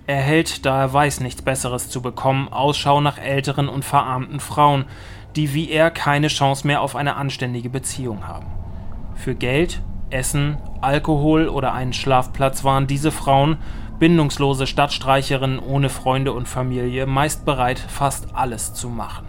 Er 0.06 0.20
hält, 0.20 0.66
da 0.66 0.80
er 0.80 0.92
weiß, 0.92 1.20
nichts 1.20 1.42
Besseres 1.42 1.88
zu 1.88 2.02
bekommen, 2.02 2.48
Ausschau 2.48 3.00
nach 3.00 3.18
älteren 3.18 3.68
und 3.68 3.84
verarmten 3.84 4.40
Frauen, 4.40 4.84
die 5.36 5.54
wie 5.54 5.70
er 5.70 5.90
keine 5.90 6.28
Chance 6.28 6.66
mehr 6.66 6.82
auf 6.82 6.96
eine 6.96 7.16
anständige 7.16 7.70
Beziehung 7.70 8.26
haben. 8.26 8.46
Für 9.14 9.34
Geld, 9.34 9.80
Essen, 10.10 10.56
Alkohol 10.80 11.48
oder 11.48 11.74
einen 11.74 11.92
Schlafplatz 11.92 12.64
waren 12.64 12.86
diese 12.86 13.12
Frauen, 13.12 13.58
bindungslose 13.98 14.66
Stadtstreicherinnen 14.66 15.58
ohne 15.58 15.90
Freunde 15.90 16.32
und 16.32 16.48
Familie, 16.48 17.06
meist 17.06 17.44
bereit, 17.44 17.78
fast 17.78 18.34
alles 18.34 18.74
zu 18.74 18.88
machen. 18.88 19.27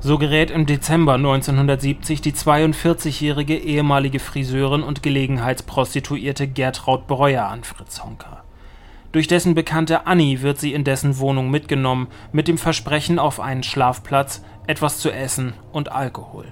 So 0.00 0.16
gerät 0.16 0.52
im 0.52 0.64
Dezember 0.64 1.14
1970 1.14 2.20
die 2.20 2.32
42-jährige 2.32 3.56
ehemalige 3.56 4.20
Friseurin 4.20 4.84
und 4.84 5.02
Gelegenheitsprostituierte 5.02 6.46
Gertraud 6.46 7.08
Breuer 7.08 7.46
an 7.46 7.64
Fritz 7.64 8.04
Honka. 8.04 8.44
Durch 9.10 9.26
dessen 9.26 9.56
Bekannte 9.56 10.06
Annie 10.06 10.42
wird 10.42 10.60
sie 10.60 10.72
in 10.72 10.84
dessen 10.84 11.18
Wohnung 11.18 11.50
mitgenommen, 11.50 12.06
mit 12.30 12.46
dem 12.46 12.58
Versprechen 12.58 13.18
auf 13.18 13.40
einen 13.40 13.64
Schlafplatz, 13.64 14.44
etwas 14.68 14.98
zu 14.98 15.10
essen 15.10 15.54
und 15.72 15.90
Alkohol. 15.90 16.46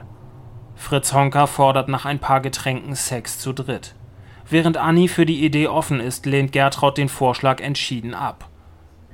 Fritz 0.75 1.13
Honka 1.13 1.47
fordert 1.47 1.89
nach 1.89 2.05
ein 2.05 2.19
paar 2.19 2.41
Getränken 2.41 2.97
Sex 2.97 3.39
zu 3.39 3.53
dritt. 3.53 3.95
Während 4.49 4.77
Annie 4.77 5.09
für 5.09 5.27
die 5.27 5.45
Idee 5.45 5.69
offen 5.69 6.01
ist, 6.01 6.27
lehnt 6.27 6.51
Gertraud 6.51 6.99
den 6.99 7.09
Vorschlag 7.09 7.61
entschieden 7.61 8.15
ab. 8.15 8.49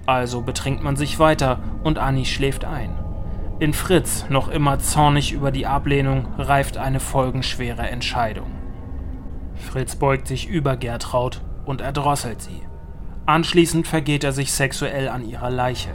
Also 0.07 0.41
betrinkt 0.41 0.83
man 0.83 0.97
sich 0.97 1.19
weiter 1.19 1.59
und 1.85 1.99
Annie 1.99 2.25
schläft 2.25 2.65
ein. 2.65 3.02
In 3.63 3.75
Fritz, 3.75 4.27
noch 4.29 4.49
immer 4.49 4.81
zornig 4.81 5.31
über 5.31 5.53
die 5.53 5.69
Ablehnung, 5.69 6.27
reift 6.37 6.79
eine 6.79 6.99
folgenschwere 6.99 7.89
Entscheidung. 7.89 8.51
Fritz 9.55 9.95
beugt 9.95 10.27
sich 10.27 10.49
über 10.49 10.77
Gertraud 10.77 11.43
und 11.65 11.81
erdrosselt 11.81 12.43
sie. 12.43 12.61
Anschließend 13.25 13.87
vergeht 13.87 14.25
er 14.25 14.33
sich 14.33 14.53
sexuell 14.53 15.09
an 15.09 15.25
ihrer 15.25 15.49
Leiche. 15.49 15.95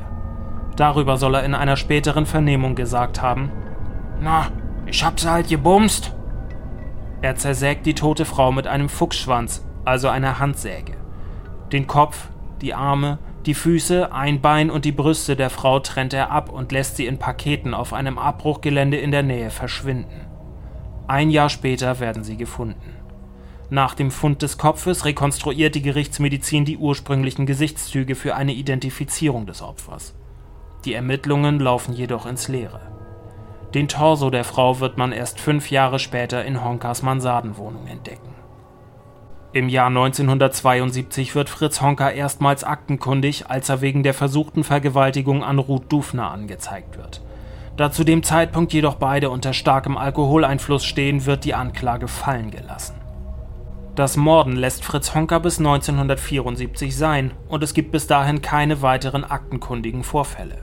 Darüber 0.77 1.17
soll 1.17 1.35
er 1.35 1.43
in 1.43 1.53
einer 1.53 1.75
späteren 1.75 2.25
Vernehmung 2.25 2.73
gesagt 2.73 3.21
haben: 3.21 3.51
Na, 4.21 4.47
ich 4.85 5.03
hab 5.03 5.19
sie 5.19 5.29
halt 5.29 5.49
gebumst. 5.49 6.15
Er 7.21 7.35
zersägt 7.35 7.85
die 7.85 7.95
tote 7.95 8.23
Frau 8.23 8.53
mit 8.53 8.65
einem 8.65 8.87
Fuchsschwanz, 8.87 9.65
also 9.83 10.07
einer 10.07 10.39
Handsäge. 10.39 10.93
Den 11.73 11.85
Kopf, 11.85 12.29
die 12.61 12.73
Arme, 12.73 13.19
die 13.47 13.53
Füße, 13.53 14.11
ein 14.11 14.41
Bein 14.41 14.69
und 14.69 14.83
die 14.83 14.91
Brüste 14.91 15.37
der 15.37 15.49
Frau 15.49 15.79
trennt 15.79 16.13
er 16.13 16.31
ab 16.31 16.51
und 16.51 16.73
lässt 16.73 16.97
sie 16.97 17.05
in 17.05 17.17
Paketen 17.17 17.73
auf 17.73 17.93
einem 17.93 18.17
Abbruchgelände 18.17 18.97
in 18.97 19.11
der 19.11 19.23
Nähe 19.23 19.49
verschwinden. 19.49 20.27
Ein 21.07 21.29
Jahr 21.29 21.49
später 21.49 22.01
werden 22.01 22.25
sie 22.25 22.35
gefunden. 22.35 22.93
Nach 23.69 23.95
dem 23.95 24.11
Fund 24.11 24.41
des 24.41 24.57
Kopfes 24.57 25.05
rekonstruiert 25.05 25.75
die 25.75 25.81
Gerichtsmedizin 25.81 26.65
die 26.65 26.77
ursprünglichen 26.77 27.45
Gesichtszüge 27.45 28.15
für 28.15 28.35
eine 28.35 28.53
Identifizierung 28.53 29.45
des 29.45 29.61
Opfers. 29.61 30.13
Die 30.83 30.93
Ermittlungen 30.93 31.59
laufen 31.59 31.93
jedoch 31.93 32.25
ins 32.25 32.49
Leere. 32.49 32.81
Den 33.73 33.87
Torso 33.87 34.29
der 34.29 34.43
Frau 34.43 34.81
wird 34.81 34.97
man 34.97 35.13
erst 35.13 35.39
fünf 35.39 35.71
Jahre 35.71 35.99
später 35.99 36.43
in 36.43 36.63
Honkas 36.63 37.01
Mansardenwohnung 37.01 37.87
entdecken. 37.87 38.36
Im 39.53 39.69
Jahr 39.69 39.87
1972 39.87 41.33
wird 41.33 41.49
Fritz 41.49 41.81
Honka 41.81 42.09
erstmals 42.09 42.65
aktenkundig, 42.65 43.49
als 43.49 43.69
er 43.69 43.79
wegen 43.79 44.03
der 44.03 44.13
versuchten 44.13 44.65
Vergewaltigung 44.65 45.43
an 45.43 45.57
Ruth 45.57 45.91
Dufner 45.91 46.31
angezeigt 46.31 46.97
wird. 46.97 47.21
Da 47.77 47.91
zu 47.91 48.03
dem 48.03 48.23
Zeitpunkt 48.23 48.73
jedoch 48.73 48.95
beide 48.95 49.29
unter 49.29 49.53
starkem 49.53 49.95
Alkoholeinfluss 49.97 50.83
stehen, 50.83 51.25
wird 51.25 51.45
die 51.45 51.53
Anklage 51.53 52.09
fallen 52.09 52.51
gelassen. 52.51 52.95
Das 53.95 54.17
Morden 54.17 54.57
lässt 54.57 54.83
Fritz 54.83 55.15
Honka 55.15 55.39
bis 55.39 55.59
1974 55.59 56.95
sein 56.95 57.31
und 57.47 57.63
es 57.63 57.73
gibt 57.73 57.91
bis 57.91 58.05
dahin 58.05 58.41
keine 58.41 58.81
weiteren 58.81 59.23
aktenkundigen 59.23 60.03
Vorfälle. 60.03 60.57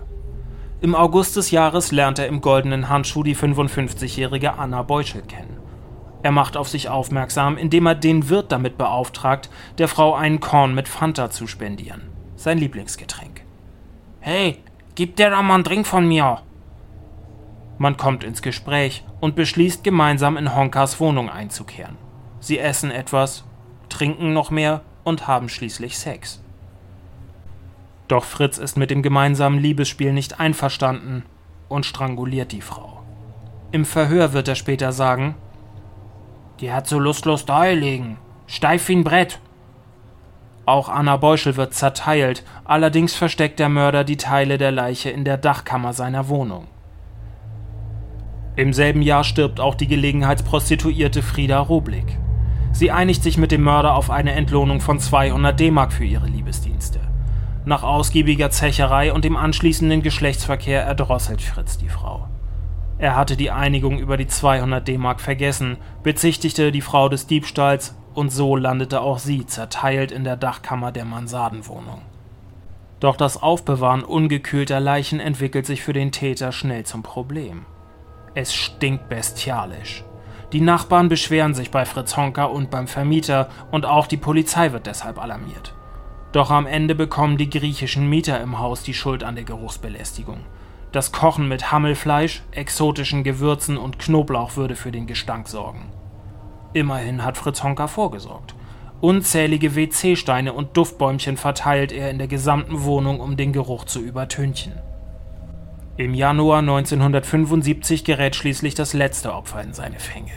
Im 0.83 0.95
August 0.95 1.37
des 1.37 1.51
Jahres 1.51 1.91
lernt 1.91 2.19
er 2.19 2.27
im 2.27 2.43
goldenen 2.43 2.91
Handschuh 2.91 3.23
die 3.23 3.35
55-jährige 3.35 4.59
Anna 4.59 4.83
Beuschel 4.83 5.23
kennen. 5.23 5.64
Er 6.25 6.33
macht 6.33 6.57
auf 6.57 6.71
sich 6.71 6.89
aufmerksam, 6.89 7.59
indem 7.59 7.85
er 7.85 7.95
den 7.95 8.31
Wirt 8.31 8.51
damit 8.51 8.79
beauftragt, 8.79 9.51
der 9.77 9.89
Frau 9.89 10.15
einen 10.15 10.41
Korn 10.41 10.75
mit 10.75 10.89
Fanta 10.89 11.29
zu 11.29 11.47
spendieren. 11.47 12.01
Sein 12.35 12.57
Lieblingsgetränk. 12.57 13.43
Hey, 14.21 14.57
gib 14.95 15.17
der 15.17 15.29
doch 15.29 15.43
mal 15.43 15.57
einen 15.57 15.65
Drink 15.65 15.87
von 15.87 16.09
mir. 16.09 16.41
Man 17.77 17.99
kommt 17.99 18.25
ins 18.25 18.41
Gespräch 18.41 19.05
und 19.21 19.37
beschließt 19.37 19.85
gemeinsam 19.85 20.39
in 20.39 20.57
Honkas 20.57 20.99
Wohnung 20.99 21.29
einzukehren. 21.29 21.99
Sie 22.41 22.59
essen 22.59 22.91
etwas, 22.91 23.45
trinken 23.91 24.33
noch 24.33 24.51
mehr 24.51 24.81
und 25.05 25.27
haben 25.27 25.51
schließlich 25.51 25.99
Sex. 25.99 26.43
Doch 28.09 28.25
Fritz 28.25 28.57
ist 28.57 28.79
mit 28.79 28.91
dem 28.91 29.03
gemeinsamen 29.03 29.59
Liebesspiel 29.59 30.15
nicht 30.15 30.41
einverstanden 30.41 31.25
und 31.69 31.85
stranguliert 31.85 32.51
die 32.53 32.63
Frau. 32.63 33.03
Im 33.73 33.85
Verhör 33.85 34.33
wird 34.33 34.49
er 34.49 34.55
später 34.55 34.91
sagen: 34.93 35.35
Die 36.61 36.73
hat 36.73 36.87
so 36.87 36.99
lustlos 36.99 37.47
da 37.47 37.65
liegen, 37.67 38.17
steif 38.47 38.89
wie 38.89 38.97
ein 38.97 39.05
Brett. 39.05 39.41
Auch 40.67 40.89
Anna 40.89 41.17
Beuschel 41.17 41.57
wird 41.57 41.75
zerteilt, 41.75 42.45
allerdings 42.65 43.15
versteckt 43.15 43.59
der 43.59 43.69
Mörder 43.69 44.05
die 44.05 44.17
Teile 44.17 44.57
der 44.57 44.71
Leiche 44.71 45.11
in 45.11 45.25
der 45.25 45.37
Dachkammer 45.37 45.93
seiner 45.93 46.29
Wohnung. 46.29 46.69
Im 48.57 48.73
selben 48.73 49.03
Jahr 49.03 49.25
stirbt 49.25 49.59
auch 49.59 49.75
die 49.75 49.89
Gelegenheitsprostituierte 49.89 51.23
Frieda 51.23 51.59
Roblick. 51.59 52.19
Sie 52.73 52.91
einigt 52.91 53.23
sich 53.23 53.37
mit 53.37 53.51
dem 53.51 53.63
Mörder 53.63 53.95
auf 53.95 54.11
eine 54.11 54.33
Entlohnung 54.33 54.81
von 54.81 55.01
200 55.01 55.59
D-Mark 55.59 55.93
für 55.93 56.05
ihre 56.05 56.27
Liebesdienste. 56.27 57.01
Nach 57.65 57.83
ausgiebiger 57.83 58.51
Zecherei 58.51 59.13
und 59.13 59.25
dem 59.25 59.37
anschließenden 59.37 60.03
Geschlechtsverkehr 60.03 60.83
erdrosselt 60.83 61.43
Fritz 61.43 61.79
die 61.79 61.89
Frau. 61.89 62.29
Er 62.99 63.17
hatte 63.17 63.37
die 63.37 63.51
Einigung 63.51 63.99
über 63.99 64.17
die 64.17 64.29
200 64.29 64.87
D-Mark 64.87 65.21
vergessen, 65.21 65.79
bezichtigte 66.03 66.71
die 66.71 66.81
Frau 66.81 67.09
des 67.09 67.27
Diebstahls 67.27 67.97
und 68.15 68.31
so 68.31 68.57
landete 68.57 69.01
auch 69.01 69.19
sie 69.19 69.47
zerteilt 69.47 70.13
in 70.13 70.25
der 70.25 70.37
Dachkammer 70.37 70.93
der 70.93 71.05
Mansardenwohnung. 71.05 72.03
Doch 73.01 73.17
das 73.17 73.43
Aufbewahren 73.43 74.05
ungekühlter 74.05 74.81
Leichen 74.81 75.21
entwickelt 75.21 75.67
sich 75.67 75.83
für 75.83 75.93
den 75.93 76.13
Täter 76.13 76.53
schnell 76.53 76.85
zum 76.85 77.03
Problem. 77.03 77.67
Es 78.35 78.55
stinkt 78.55 79.09
bestialisch. 79.09 80.05
Die 80.53 80.61
Nachbarn 80.61 81.09
beschweren 81.09 81.55
sich 81.55 81.71
bei 81.73 81.85
Fritz 81.85 82.17
Honka 82.17 82.45
und 82.45 82.71
beim 82.71 82.87
Vermieter 82.87 83.49
und 83.73 83.87
auch 83.87 84.07
die 84.07 84.17
Polizei 84.17 84.73
wird 84.73 84.87
deshalb 84.87 85.21
alarmiert. 85.21 85.75
Doch 86.33 86.51
am 86.51 86.67
Ende 86.67 86.95
bekommen 86.95 87.37
die 87.37 87.51
griechischen 87.51 88.09
Mieter 88.09 88.41
im 88.41 88.59
Haus 88.59 88.83
die 88.83 88.95
Schuld 88.95 89.25
an 89.25 89.35
der 89.35 89.45
Geruchsbelästigung. 89.45 90.41
Das 90.95 91.11
Kochen 91.11 91.49
mit 91.49 91.73
Hammelfleisch, 91.73 92.45
exotischen 92.53 93.25
Gewürzen 93.25 93.79
und 93.79 93.99
Knoblauch 93.99 94.55
würde 94.55 94.77
für 94.77 94.93
den 94.93 95.09
Gestank 95.09 95.49
sorgen. 95.49 95.91
Immerhin 96.73 97.25
hat 97.25 97.37
Fritz 97.37 97.65
Honka 97.65 97.89
vorgesorgt. 97.89 98.55
Unzählige 99.01 99.75
WC-Steine 99.75 100.53
und 100.53 100.77
Duftbäumchen 100.77 101.37
verteilt 101.37 101.91
er 101.91 102.11
in 102.11 102.19
der 102.19 102.29
gesamten 102.29 102.85
Wohnung, 102.85 103.19
um 103.19 103.37
den 103.37 103.53
Geruch 103.53 103.87
zu 103.87 103.99
übertünchen. 103.99 104.75
Im 105.97 106.15
Januar 106.15 106.61
1975 106.61 108.05
gerät 108.05 108.37
schließlich 108.37 108.77
das 108.77 108.93
letzte 108.93 109.35
Opfer 109.35 109.63
in 109.63 109.73
seine 109.73 109.99
Fänge. 109.99 110.31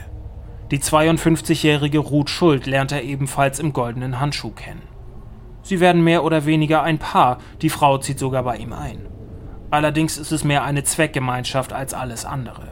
Die 0.72 0.80
52-jährige 0.80 2.00
Ruth 2.00 2.32
Schuld 2.32 2.66
lernt 2.66 2.92
er 2.92 3.04
ebenfalls 3.04 3.60
im 3.60 3.74
goldenen 3.74 4.20
Handschuh 4.20 4.54
kennen. 4.54 4.82
Sie 5.62 5.80
werden 5.80 6.04
mehr 6.04 6.24
oder 6.24 6.48
weniger 6.48 6.82
ein 6.82 6.98
Paar, 6.98 7.38
die 7.62 7.70
Frau 7.70 8.00
zieht 8.00 8.18
sogar 8.18 8.42
bei 8.42 8.58
ihm 8.58 8.74
ein. 8.74 9.06
Allerdings 9.70 10.18
ist 10.18 10.32
es 10.32 10.44
mehr 10.44 10.64
eine 10.64 10.84
Zweckgemeinschaft 10.84 11.74
als 11.74 11.94
alles 11.94 12.26
andere. 12.26 12.68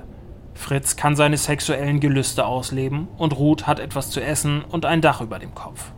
Fritz 0.54 0.96
kann 0.96 1.16
seine 1.16 1.38
sexuellen 1.38 2.00
Gelüste 2.00 2.46
ausleben 2.46 3.10
und 3.18 3.38
Ruth 3.38 3.68
hat 3.68 3.80
etwas 3.80 4.10
zu 4.10 4.24
essen 4.24 4.64
und 4.64 4.86
ein 4.86 5.02
Dach 5.02 5.20
über 5.20 5.38
dem 5.38 5.54
Kopf. 5.54 5.92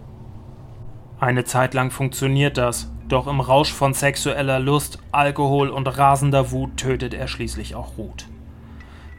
Eine 1.20 1.46
Zeit 1.46 1.74
lang 1.74 1.92
funktioniert 1.92 2.58
das, 2.58 2.92
doch 3.08 3.28
im 3.28 3.40
Rausch 3.40 3.72
von 3.72 3.94
sexueller 3.94 4.60
Lust, 4.60 5.00
Alkohol 5.12 5.70
und 5.70 5.88
rasender 5.88 6.52
Wut 6.52 6.78
tötet 6.78 7.14
er 7.14 7.28
schließlich 7.28 7.76
auch 7.76 7.98
Ruth. 7.98 8.26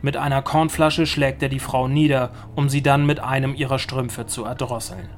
Mit 0.02 0.16
einer 0.16 0.42
Kornflasche 0.42 1.06
schlägt 1.06 1.42
er 1.42 1.48
die 1.48 1.58
Frau 1.58 1.88
nieder, 1.88 2.30
um 2.54 2.68
sie 2.68 2.82
dann 2.82 3.06
mit 3.06 3.20
einem 3.20 3.54
ihrer 3.54 3.78
Strümpfe 3.78 4.26
zu 4.26 4.44
erdrosseln. 4.44 5.08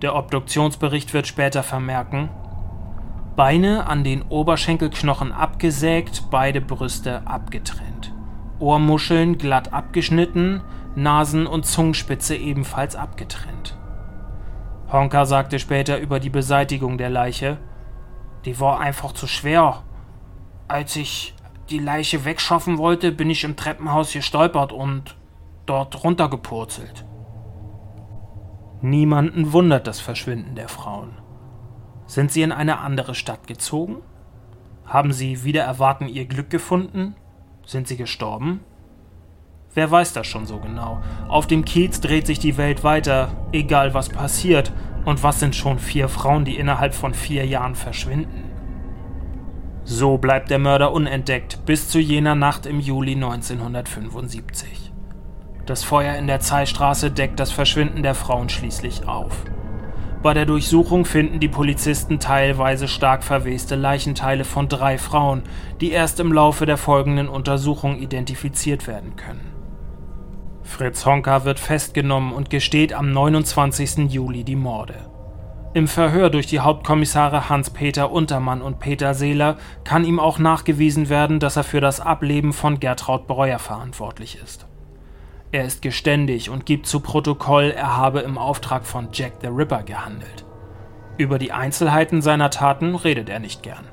Der 0.00 0.16
Obduktionsbericht 0.16 1.12
wird 1.12 1.26
später 1.26 1.62
vermerken, 1.62 2.30
Beine 3.36 3.86
an 3.86 4.04
den 4.04 4.22
Oberschenkelknochen 4.22 5.32
abgesägt, 5.32 6.24
beide 6.30 6.60
Brüste 6.60 7.26
abgetrennt. 7.26 8.12
Ohrmuscheln 8.58 9.38
glatt 9.38 9.72
abgeschnitten, 9.72 10.60
Nasen- 10.94 11.46
und 11.46 11.64
Zungenspitze 11.64 12.36
ebenfalls 12.36 12.94
abgetrennt. 12.94 13.78
Honka 14.92 15.24
sagte 15.24 15.58
später 15.58 15.98
über 15.98 16.20
die 16.20 16.28
Beseitigung 16.28 16.98
der 16.98 17.08
Leiche, 17.08 17.56
die 18.44 18.60
war 18.60 18.80
einfach 18.80 19.12
zu 19.12 19.26
schwer. 19.26 19.82
Als 20.68 20.96
ich 20.96 21.34
die 21.70 21.78
Leiche 21.78 22.26
wegschaffen 22.26 22.76
wollte, 22.76 23.12
bin 23.12 23.30
ich 23.30 23.44
im 23.44 23.56
Treppenhaus 23.56 24.12
gestolpert 24.12 24.72
und 24.72 25.16
dort 25.64 26.04
runtergepurzelt. 26.04 27.06
Niemanden 28.82 29.52
wundert 29.52 29.86
das 29.86 30.00
Verschwinden 30.00 30.54
der 30.54 30.68
Frauen. 30.68 31.21
Sind 32.12 32.30
sie 32.30 32.42
in 32.42 32.52
eine 32.52 32.78
andere 32.80 33.14
Stadt 33.14 33.46
gezogen? 33.46 34.02
Haben 34.84 35.14
sie 35.14 35.44
wieder 35.44 35.62
erwarten 35.62 36.08
ihr 36.08 36.26
Glück 36.26 36.50
gefunden? 36.50 37.14
Sind 37.64 37.88
sie 37.88 37.96
gestorben? 37.96 38.60
Wer 39.72 39.90
weiß 39.90 40.12
das 40.12 40.26
schon 40.26 40.44
so 40.44 40.58
genau? 40.58 41.02
Auf 41.28 41.46
dem 41.46 41.64
Kiez 41.64 42.02
dreht 42.02 42.26
sich 42.26 42.38
die 42.38 42.58
Welt 42.58 42.84
weiter, 42.84 43.30
egal 43.50 43.94
was 43.94 44.10
passiert. 44.10 44.74
Und 45.06 45.22
was 45.22 45.40
sind 45.40 45.56
schon 45.56 45.78
vier 45.78 46.10
Frauen, 46.10 46.44
die 46.44 46.58
innerhalb 46.58 46.92
von 46.92 47.14
vier 47.14 47.46
Jahren 47.46 47.76
verschwinden? 47.76 48.44
So 49.84 50.18
bleibt 50.18 50.50
der 50.50 50.58
Mörder 50.58 50.92
unentdeckt 50.92 51.64
bis 51.64 51.88
zu 51.88 51.98
jener 51.98 52.34
Nacht 52.34 52.66
im 52.66 52.78
Juli 52.78 53.14
1975. 53.14 54.92
Das 55.64 55.82
Feuer 55.82 56.16
in 56.16 56.26
der 56.26 56.40
Zeilstraße 56.40 57.10
deckt 57.10 57.40
das 57.40 57.52
Verschwinden 57.52 58.02
der 58.02 58.14
Frauen 58.14 58.50
schließlich 58.50 59.08
auf. 59.08 59.46
Bei 60.22 60.34
der 60.34 60.46
Durchsuchung 60.46 61.04
finden 61.04 61.40
die 61.40 61.48
Polizisten 61.48 62.20
teilweise 62.20 62.86
stark 62.86 63.24
verweste 63.24 63.74
Leichenteile 63.74 64.44
von 64.44 64.68
drei 64.68 64.96
Frauen, 64.96 65.42
die 65.80 65.90
erst 65.90 66.20
im 66.20 66.32
Laufe 66.32 66.64
der 66.64 66.76
folgenden 66.76 67.28
Untersuchung 67.28 67.98
identifiziert 67.98 68.86
werden 68.86 69.16
können. 69.16 69.52
Fritz 70.62 71.04
Honka 71.06 71.44
wird 71.44 71.58
festgenommen 71.58 72.32
und 72.32 72.50
gesteht 72.50 72.92
am 72.92 73.12
29. 73.12 74.12
Juli 74.12 74.44
die 74.44 74.54
Morde. 74.54 74.94
Im 75.74 75.88
Verhör 75.88 76.30
durch 76.30 76.46
die 76.46 76.60
Hauptkommissare 76.60 77.48
Hans-Peter 77.48 78.12
Untermann 78.12 78.62
und 78.62 78.78
Peter 78.78 79.14
Seeler 79.14 79.56
kann 79.82 80.04
ihm 80.04 80.20
auch 80.20 80.38
nachgewiesen 80.38 81.08
werden, 81.08 81.40
dass 81.40 81.56
er 81.56 81.64
für 81.64 81.80
das 81.80 81.98
Ableben 81.98 82.52
von 82.52 82.78
Gertraud 82.78 83.26
Breuer 83.26 83.58
verantwortlich 83.58 84.38
ist. 84.40 84.66
Er 85.52 85.66
ist 85.66 85.82
geständig 85.82 86.48
und 86.48 86.64
gibt 86.64 86.86
zu 86.86 87.00
Protokoll, 87.00 87.74
er 87.76 87.94
habe 87.94 88.20
im 88.20 88.38
Auftrag 88.38 88.86
von 88.86 89.08
Jack 89.12 89.34
the 89.42 89.48
Ripper 89.48 89.82
gehandelt. 89.82 90.46
Über 91.18 91.38
die 91.38 91.52
Einzelheiten 91.52 92.22
seiner 92.22 92.48
Taten 92.48 92.94
redet 92.94 93.28
er 93.28 93.38
nicht 93.38 93.62
gern. 93.62 93.84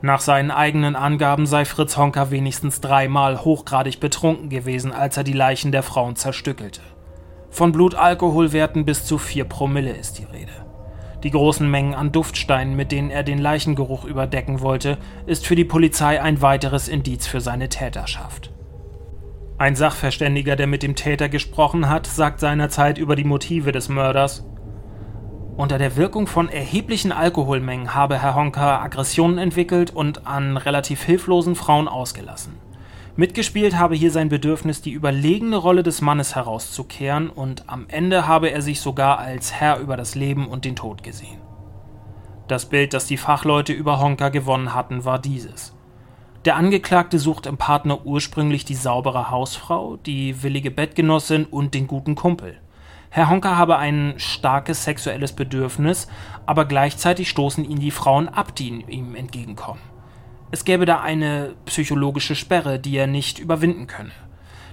Nach 0.00 0.20
seinen 0.20 0.50
eigenen 0.50 0.96
Angaben 0.96 1.44
sei 1.44 1.66
Fritz 1.66 1.98
Honka 1.98 2.30
wenigstens 2.30 2.80
dreimal 2.80 3.44
hochgradig 3.44 4.00
betrunken 4.00 4.48
gewesen, 4.48 4.92
als 4.92 5.18
er 5.18 5.24
die 5.24 5.34
Leichen 5.34 5.72
der 5.72 5.82
Frauen 5.82 6.16
zerstückelte. 6.16 6.80
Von 7.50 7.72
Blutalkoholwerten 7.72 8.86
bis 8.86 9.04
zu 9.04 9.18
4 9.18 9.44
Promille 9.44 9.92
ist 9.92 10.18
die 10.18 10.24
Rede. 10.24 10.52
Die 11.22 11.32
großen 11.32 11.70
Mengen 11.70 11.94
an 11.94 12.12
Duftsteinen, 12.12 12.76
mit 12.76 12.92
denen 12.92 13.10
er 13.10 13.24
den 13.24 13.40
Leichengeruch 13.40 14.06
überdecken 14.06 14.62
wollte, 14.62 14.96
ist 15.26 15.46
für 15.46 15.54
die 15.54 15.66
Polizei 15.66 16.22
ein 16.22 16.40
weiteres 16.40 16.88
Indiz 16.88 17.26
für 17.26 17.42
seine 17.42 17.68
Täterschaft. 17.68 18.50
Ein 19.60 19.76
Sachverständiger, 19.76 20.56
der 20.56 20.66
mit 20.66 20.82
dem 20.82 20.94
Täter 20.94 21.28
gesprochen 21.28 21.90
hat, 21.90 22.06
sagt 22.06 22.40
seinerzeit 22.40 22.96
über 22.96 23.14
die 23.14 23.24
Motive 23.24 23.72
des 23.72 23.90
Mörders. 23.90 24.42
Unter 25.58 25.76
der 25.76 25.96
Wirkung 25.96 26.26
von 26.26 26.48
erheblichen 26.48 27.12
Alkoholmengen 27.12 27.94
habe 27.94 28.22
Herr 28.22 28.34
Honka 28.34 28.80
Aggressionen 28.80 29.36
entwickelt 29.36 29.90
und 29.90 30.26
an 30.26 30.56
relativ 30.56 31.02
hilflosen 31.02 31.56
Frauen 31.56 31.88
ausgelassen. 31.88 32.54
Mitgespielt 33.16 33.76
habe 33.76 33.94
hier 33.94 34.10
sein 34.10 34.30
Bedürfnis, 34.30 34.80
die 34.80 34.92
überlegene 34.92 35.58
Rolle 35.58 35.82
des 35.82 36.00
Mannes 36.00 36.34
herauszukehren, 36.34 37.28
und 37.28 37.68
am 37.68 37.84
Ende 37.88 38.26
habe 38.26 38.48
er 38.48 38.62
sich 38.62 38.80
sogar 38.80 39.18
als 39.18 39.52
Herr 39.52 39.78
über 39.78 39.98
das 39.98 40.14
Leben 40.14 40.48
und 40.48 40.64
den 40.64 40.74
Tod 40.74 41.02
gesehen. 41.02 41.42
Das 42.48 42.64
Bild, 42.64 42.94
das 42.94 43.04
die 43.04 43.18
Fachleute 43.18 43.74
über 43.74 44.00
Honka 44.00 44.30
gewonnen 44.30 44.74
hatten, 44.74 45.04
war 45.04 45.18
dieses. 45.18 45.74
Der 46.46 46.56
Angeklagte 46.56 47.18
sucht 47.18 47.44
im 47.44 47.58
Partner 47.58 48.06
ursprünglich 48.06 48.64
die 48.64 48.74
saubere 48.74 49.30
Hausfrau, 49.30 49.98
die 49.98 50.42
willige 50.42 50.70
Bettgenossin 50.70 51.44
und 51.44 51.74
den 51.74 51.86
guten 51.86 52.14
Kumpel. 52.14 52.58
Herr 53.10 53.28
Honka 53.28 53.56
habe 53.58 53.76
ein 53.76 54.14
starkes 54.16 54.84
sexuelles 54.84 55.32
Bedürfnis, 55.34 56.08
aber 56.46 56.64
gleichzeitig 56.64 57.28
stoßen 57.28 57.68
ihn 57.68 57.80
die 57.80 57.90
Frauen 57.90 58.28
ab, 58.28 58.54
die 58.54 58.84
ihm 58.88 59.14
entgegenkommen. 59.16 59.82
Es 60.50 60.64
gäbe 60.64 60.86
da 60.86 61.00
eine 61.00 61.56
psychologische 61.66 62.34
Sperre, 62.34 62.78
die 62.78 62.96
er 62.96 63.06
nicht 63.06 63.38
überwinden 63.38 63.86
könne. 63.86 64.12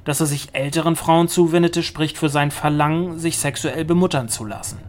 Dass 0.06 0.22
er 0.22 0.26
sich 0.26 0.56
älteren 0.56 0.96
Frauen 0.96 1.28
zuwendete, 1.28 1.84
spricht 1.84 2.18
für 2.18 2.30
sein 2.30 2.52
Verlangen, 2.52 3.20
sich 3.20 3.40
sexuell 3.40 3.84
bemuttern 3.84 4.30
zu 4.30 4.46
lassen. 4.46 4.80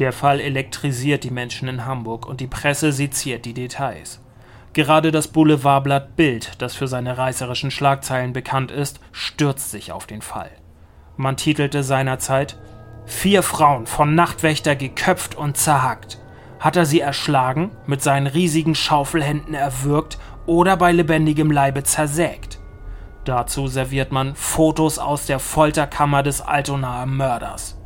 Der 0.00 0.12
Fall 0.12 0.40
elektrisiert 0.40 1.22
die 1.22 1.30
Menschen 1.30 1.68
in 1.68 1.84
Hamburg 1.84 2.26
und 2.26 2.40
die 2.40 2.48
Presse 2.48 2.90
seziert 2.90 3.44
die 3.44 3.54
Details. 3.54 4.23
Gerade 4.74 5.12
das 5.12 5.28
Boulevardblatt 5.28 6.16
Bild, 6.16 6.60
das 6.60 6.74
für 6.74 6.88
seine 6.88 7.16
reißerischen 7.16 7.70
Schlagzeilen 7.70 8.32
bekannt 8.32 8.72
ist, 8.72 8.98
stürzt 9.12 9.70
sich 9.70 9.92
auf 9.92 10.06
den 10.06 10.20
Fall. 10.20 10.50
Man 11.16 11.36
titelte 11.36 11.84
seinerzeit 11.84 12.58
Vier 13.06 13.42
Frauen 13.42 13.86
von 13.86 14.14
Nachtwächter 14.14 14.74
geköpft 14.74 15.36
und 15.36 15.56
zerhackt. 15.56 16.18
Hat 16.58 16.74
er 16.74 16.86
sie 16.86 17.00
erschlagen, 17.00 17.70
mit 17.86 18.02
seinen 18.02 18.26
riesigen 18.26 18.74
Schaufelhänden 18.74 19.54
erwürgt 19.54 20.18
oder 20.46 20.76
bei 20.76 20.90
lebendigem 20.90 21.52
Leibe 21.52 21.84
zersägt? 21.84 22.58
Dazu 23.24 23.68
serviert 23.68 24.10
man 24.10 24.34
Fotos 24.34 24.98
aus 24.98 25.26
der 25.26 25.38
Folterkammer 25.38 26.22
des 26.22 26.40
Altonaer 26.40 27.06
Mörders. 27.06 27.76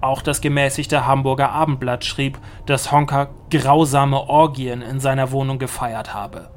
Auch 0.00 0.22
das 0.22 0.40
gemäßigte 0.40 1.06
Hamburger 1.06 1.50
Abendblatt 1.52 2.04
schrieb, 2.04 2.38
dass 2.66 2.90
Honka 2.90 3.28
grausame 3.50 4.28
Orgien 4.28 4.80
in 4.82 4.98
seiner 5.00 5.30
Wohnung 5.30 5.58
gefeiert 5.58 6.14
habe. 6.14 6.50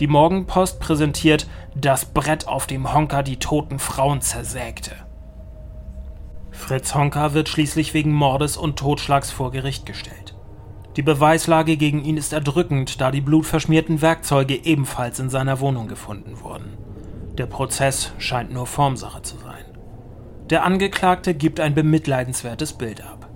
Die 0.00 0.06
Morgenpost 0.06 0.80
präsentiert 0.80 1.48
das 1.74 2.06
Brett, 2.06 2.46
auf 2.46 2.66
dem 2.66 2.94
Honka 2.94 3.22
die 3.22 3.38
toten 3.38 3.78
Frauen 3.78 4.20
zersägte. 4.20 4.92
Fritz 6.50 6.94
Honka 6.94 7.34
wird 7.34 7.48
schließlich 7.48 7.94
wegen 7.94 8.12
Mordes 8.12 8.56
und 8.56 8.78
Totschlags 8.78 9.30
vor 9.30 9.50
Gericht 9.50 9.86
gestellt. 9.86 10.34
Die 10.96 11.02
Beweislage 11.02 11.76
gegen 11.76 12.04
ihn 12.04 12.16
ist 12.16 12.32
erdrückend, 12.32 13.00
da 13.00 13.10
die 13.10 13.20
blutverschmierten 13.20 14.02
Werkzeuge 14.02 14.64
ebenfalls 14.64 15.20
in 15.20 15.30
seiner 15.30 15.60
Wohnung 15.60 15.88
gefunden 15.88 16.40
wurden. 16.40 16.76
Der 17.36 17.46
Prozess 17.46 18.12
scheint 18.18 18.52
nur 18.52 18.66
Formsache 18.66 19.22
zu 19.22 19.36
sein. 19.38 19.67
Der 20.50 20.64
Angeklagte 20.64 21.34
gibt 21.34 21.60
ein 21.60 21.74
bemitleidenswertes 21.74 22.72
Bild 22.72 23.02
ab. 23.02 23.28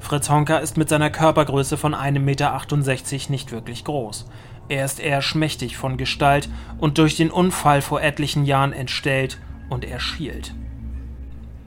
Fritz 0.00 0.28
Honka 0.28 0.58
ist 0.58 0.76
mit 0.76 0.90
seiner 0.90 1.08
Körpergröße 1.08 1.78
von 1.78 1.94
1,68 1.94 2.18
Meter 2.20 3.30
nicht 3.30 3.52
wirklich 3.52 3.84
groß. 3.84 4.28
Er 4.68 4.84
ist 4.84 5.00
eher 5.00 5.22
schmächtig 5.22 5.78
von 5.78 5.96
Gestalt 5.96 6.50
und 6.76 6.98
durch 6.98 7.16
den 7.16 7.30
Unfall 7.30 7.80
vor 7.80 8.02
etlichen 8.02 8.44
Jahren 8.44 8.74
entstellt 8.74 9.40
und 9.70 9.82
er 9.82 9.98
schielt. 9.98 10.54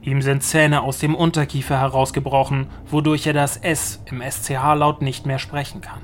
Ihm 0.02 0.22
sind 0.22 0.44
Zähne 0.44 0.82
aus 0.82 0.98
dem 0.98 1.16
Unterkiefer 1.16 1.80
herausgebrochen, 1.80 2.68
wodurch 2.86 3.26
er 3.26 3.32
das 3.32 3.56
S 3.56 4.04
im 4.04 4.22
SCH-Laut 4.22 5.02
nicht 5.02 5.26
mehr 5.26 5.40
sprechen 5.40 5.80
kann. 5.80 6.02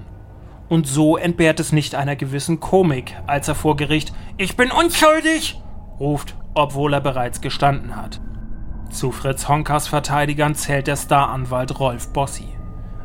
Und 0.69 0.89
so 0.89 1.17
entbehrt 1.17 1.61
es 1.61 1.71
nicht 1.71 1.95
einer 1.95 2.17
gewissen 2.17 2.59
Komik, 2.59 3.15
als 3.29 3.47
er 3.47 3.55
vor 3.55 3.77
Gericht 3.77 4.13
Ich 4.39 4.57
bin 4.57 4.73
unschuldig 4.73 5.61
ruft, 6.01 6.35
obwohl 6.55 6.95
er 6.95 7.01
bereits 7.01 7.41
gestanden 7.41 7.95
hat. 7.95 8.21
Zu 8.91 9.13
Fritz 9.13 9.49
Honkers 9.49 9.87
Verteidigern 9.87 10.55
zählt 10.55 10.87
der 10.87 10.97
Staranwalt 10.97 11.79
Rolf 11.79 12.13
Bossi. 12.13 12.49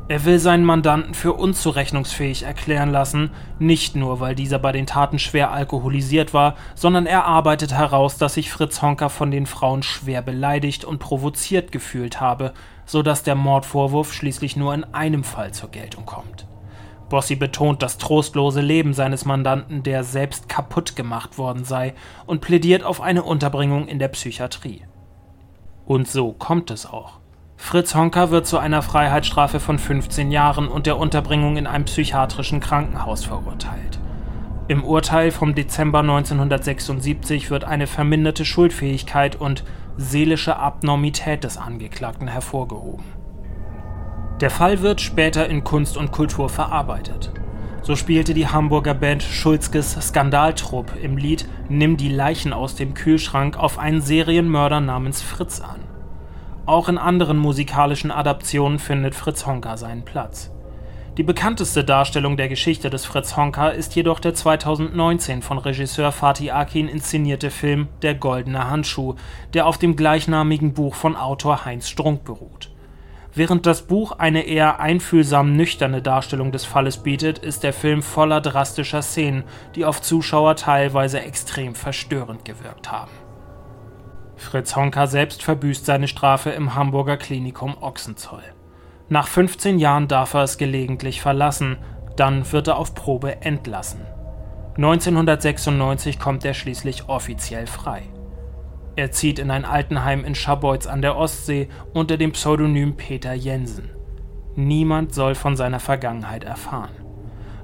Er 0.07 0.25
will 0.25 0.39
seinen 0.39 0.65
Mandanten 0.65 1.13
für 1.13 1.33
unzurechnungsfähig 1.33 2.43
erklären 2.43 2.89
lassen, 2.89 3.31
nicht 3.59 3.95
nur, 3.95 4.19
weil 4.19 4.33
dieser 4.35 4.59
bei 4.59 4.71
den 4.71 4.85
Taten 4.85 5.19
schwer 5.19 5.51
alkoholisiert 5.51 6.33
war, 6.33 6.55
sondern 6.75 7.05
er 7.05 7.25
arbeitet 7.25 7.73
heraus, 7.73 8.17
dass 8.17 8.33
sich 8.33 8.51
Fritz 8.51 8.81
Honker 8.81 9.09
von 9.09 9.31
den 9.31 9.45
Frauen 9.45 9.83
schwer 9.83 10.21
beleidigt 10.21 10.83
und 10.83 10.99
provoziert 10.99 11.71
gefühlt 11.71 12.19
habe, 12.19 12.53
so 12.85 13.01
dass 13.01 13.23
der 13.23 13.35
Mordvorwurf 13.35 14.13
schließlich 14.13 14.55
nur 14.55 14.73
in 14.73 14.83
einem 14.83 15.23
Fall 15.23 15.53
zur 15.53 15.69
Geltung 15.69 16.05
kommt. 16.05 16.47
Bossi 17.09 17.35
betont 17.35 17.83
das 17.83 17.97
trostlose 17.97 18.61
Leben 18.61 18.93
seines 18.93 19.23
Mandanten, 19.25 19.83
der 19.83 20.03
selbst 20.03 20.49
kaputt 20.49 20.95
gemacht 20.95 21.37
worden 21.37 21.63
sei, 21.63 21.93
und 22.25 22.41
plädiert 22.41 22.83
auf 22.83 23.01
eine 23.01 23.23
Unterbringung 23.23 23.87
in 23.87 23.99
der 23.99 24.07
Psychiatrie. 24.07 24.81
Und 25.85 26.07
so 26.07 26.31
kommt 26.31 26.71
es 26.71 26.85
auch. 26.85 27.19
Fritz 27.57 27.95
Honka 27.95 28.29
wird 28.29 28.45
zu 28.45 28.57
einer 28.57 28.81
Freiheitsstrafe 28.81 29.59
von 29.59 29.79
15 29.79 30.31
Jahren 30.31 30.67
und 30.67 30.85
der 30.85 30.97
Unterbringung 30.97 31.57
in 31.57 31.67
einem 31.67 31.85
psychiatrischen 31.85 32.59
Krankenhaus 32.59 33.25
verurteilt. 33.25 33.99
Im 34.67 34.83
Urteil 34.83 35.31
vom 35.31 35.55
Dezember 35.55 35.99
1976 35.99 37.51
wird 37.51 37.65
eine 37.65 37.87
verminderte 37.87 38.45
Schuldfähigkeit 38.45 39.35
und 39.35 39.63
seelische 39.97 40.57
Abnormität 40.57 41.43
des 41.43 41.57
Angeklagten 41.57 42.27
hervorgehoben. 42.27 43.05
Der 44.39 44.49
Fall 44.49 44.81
wird 44.81 45.01
später 45.01 45.47
in 45.49 45.63
Kunst 45.63 45.97
und 45.97 46.11
Kultur 46.11 46.49
verarbeitet. 46.49 47.31
So 47.83 47.97
spielte 47.97 48.33
die 48.33 48.47
Hamburger 48.47 48.93
Band 48.93 49.21
Schulzkes 49.21 49.97
Skandaltrupp 49.99 50.93
im 51.03 51.17
Lied 51.17 51.45
Nimm 51.67 51.97
die 51.97 52.07
Leichen 52.07 52.53
aus 52.53 52.75
dem 52.75 52.93
Kühlschrank 52.93 53.57
auf 53.57 53.77
einen 53.77 53.99
Serienmörder 53.99 54.79
namens 54.79 55.21
Fritz 55.21 55.59
an. 55.59 55.81
Auch 56.65 56.87
in 56.87 56.97
anderen 56.97 57.37
musikalischen 57.37 58.09
Adaptionen 58.09 58.79
findet 58.79 59.15
Fritz 59.15 59.45
Honka 59.45 59.75
seinen 59.75 60.05
Platz. 60.05 60.49
Die 61.17 61.23
bekannteste 61.23 61.83
Darstellung 61.83 62.37
der 62.37 62.47
Geschichte 62.47 62.89
des 62.89 63.05
Fritz 63.05 63.35
Honka 63.35 63.67
ist 63.67 63.97
jedoch 63.97 64.21
der 64.21 64.33
2019 64.33 65.41
von 65.41 65.57
Regisseur 65.57 66.13
Fatih 66.13 66.51
Akin 66.51 66.87
inszenierte 66.87 67.51
Film 67.51 67.89
Der 68.01 68.15
goldene 68.15 68.69
Handschuh, 68.69 69.15
der 69.53 69.67
auf 69.67 69.77
dem 69.77 69.97
gleichnamigen 69.97 70.73
Buch 70.73 70.95
von 70.95 71.17
Autor 71.17 71.65
Heinz 71.65 71.89
Strunk 71.89 72.23
beruht. 72.23 72.72
Während 73.35 73.65
das 73.65 73.81
Buch 73.81 74.11
eine 74.11 74.43
eher 74.43 74.79
einfühlsam 74.79 75.55
nüchterne 75.55 76.03
Darstellung 76.03 76.51
des 76.51 76.65
Falles 76.65 76.97
bietet, 76.97 77.39
ist 77.39 77.63
der 77.63 77.73
Film 77.73 78.03
voller 78.03 78.41
drastischer 78.41 79.01
Szenen, 79.01 79.43
die 79.75 79.85
auf 79.85 80.01
Zuschauer 80.01 80.55
teilweise 80.55 81.19
extrem 81.19 81.73
verstörend 81.73 82.45
gewirkt 82.45 82.91
haben. 82.91 83.11
Fritz 84.35 84.75
Honka 84.75 85.07
selbst 85.07 85.41
verbüßt 85.41 85.85
seine 85.85 86.07
Strafe 86.07 86.51
im 86.51 86.75
Hamburger 86.75 87.17
Klinikum 87.17 87.75
Ochsenzoll. 87.81 88.43
Nach 89.09 89.27
15 89.27 89.79
Jahren 89.79 90.07
darf 90.07 90.35
er 90.35 90.43
es 90.43 90.57
gelegentlich 90.57 91.21
verlassen, 91.21 91.77
dann 92.15 92.51
wird 92.51 92.67
er 92.67 92.77
auf 92.77 92.93
Probe 92.93 93.41
entlassen. 93.41 94.01
1996 94.75 96.19
kommt 96.19 96.45
er 96.45 96.53
schließlich 96.53 97.09
offiziell 97.09 97.65
frei. 97.65 98.03
Er 98.95 99.11
zieht 99.11 99.39
in 99.39 99.49
ein 99.49 99.65
Altenheim 99.65 100.23
in 100.23 100.35
Scharbeutz 100.35 100.85
an 100.85 101.01
der 101.01 101.17
Ostsee 101.17 101.67
unter 101.93 102.17
dem 102.17 102.31
Pseudonym 102.33 102.95
Peter 102.95 103.33
Jensen. 103.33 103.89
Niemand 104.55 105.15
soll 105.15 105.33
von 105.33 105.55
seiner 105.55 105.79
Vergangenheit 105.79 106.43
erfahren. 106.43 106.91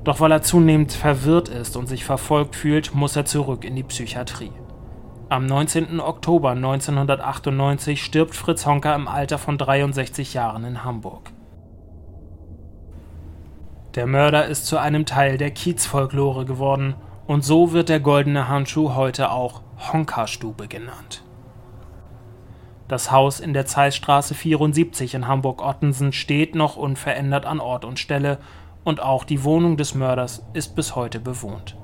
Doch 0.03 0.19
weil 0.19 0.31
er 0.31 0.41
zunehmend 0.41 0.91
verwirrt 0.91 1.49
ist 1.49 1.77
und 1.77 1.87
sich 1.87 2.03
verfolgt 2.03 2.55
fühlt, 2.55 2.95
muss 2.95 3.15
er 3.15 3.25
zurück 3.25 3.63
in 3.63 3.75
die 3.75 3.83
Psychiatrie. 3.83 4.51
Am 5.27 5.45
19. 5.45 5.99
Oktober 5.99 6.51
1998 6.51 8.03
stirbt 8.03 8.35
Fritz 8.35 8.65
Honka 8.65 8.95
im 8.95 9.07
Alter 9.07 9.37
von 9.37 9.59
63 9.59 10.33
Jahren 10.33 10.63
in 10.63 10.83
Hamburg. 10.83 11.29
Der 13.93 14.07
Mörder 14.07 14.47
ist 14.47 14.65
zu 14.65 14.79
einem 14.79 15.05
Teil 15.05 15.37
der 15.37 15.51
Kiezfolklore 15.51 16.45
geworden 16.45 16.95
und 17.27 17.45
so 17.45 17.73
wird 17.73 17.89
der 17.89 17.99
goldene 17.99 18.47
Handschuh 18.47 18.95
heute 18.95 19.29
auch 19.29 19.61
Honka-Stube 19.79 20.67
genannt. 20.67 21.23
Das 22.87 23.11
Haus 23.11 23.39
in 23.39 23.53
der 23.53 23.65
Zeissstraße 23.65 24.33
74 24.33 25.13
in 25.13 25.27
Hamburg-Ottensen 25.27 26.11
steht 26.11 26.55
noch 26.55 26.75
unverändert 26.75 27.45
an 27.45 27.59
Ort 27.59 27.85
und 27.85 27.99
Stelle 27.99 28.39
und 28.83 29.01
auch 29.01 29.23
die 29.23 29.43
Wohnung 29.43 29.77
des 29.77 29.93
Mörders 29.93 30.43
ist 30.53 30.75
bis 30.75 30.95
heute 30.95 31.19
bewohnt. 31.19 31.77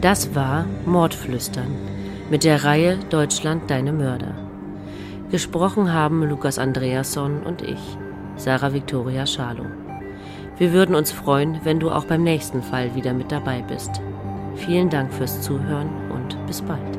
Das 0.00 0.34
war 0.34 0.64
Mordflüstern 0.86 1.74
mit 2.30 2.44
der 2.44 2.62
Reihe 2.62 2.98
Deutschland 3.10 3.70
deine 3.70 3.92
Mörder. 3.92 4.34
Gesprochen 5.30 5.92
haben 5.92 6.22
Lukas 6.22 6.58
Andreasson 6.58 7.42
und 7.42 7.62
ich, 7.62 7.98
Sarah 8.38 8.72
Victoria 8.72 9.26
Schalow. 9.26 9.66
Wir 10.56 10.72
würden 10.72 10.94
uns 10.94 11.12
freuen, 11.12 11.60
wenn 11.64 11.78
du 11.78 11.90
auch 11.90 12.04
beim 12.04 12.22
nächsten 12.22 12.62
Fall 12.62 12.94
wieder 12.94 13.12
mit 13.12 13.30
dabei 13.30 13.62
bist. 13.62 14.00
Vielen 14.54 14.88
Dank 14.88 15.12
fürs 15.12 15.42
Zuhören 15.42 15.90
und 16.10 16.36
bis 16.46 16.62
bald. 16.62 16.97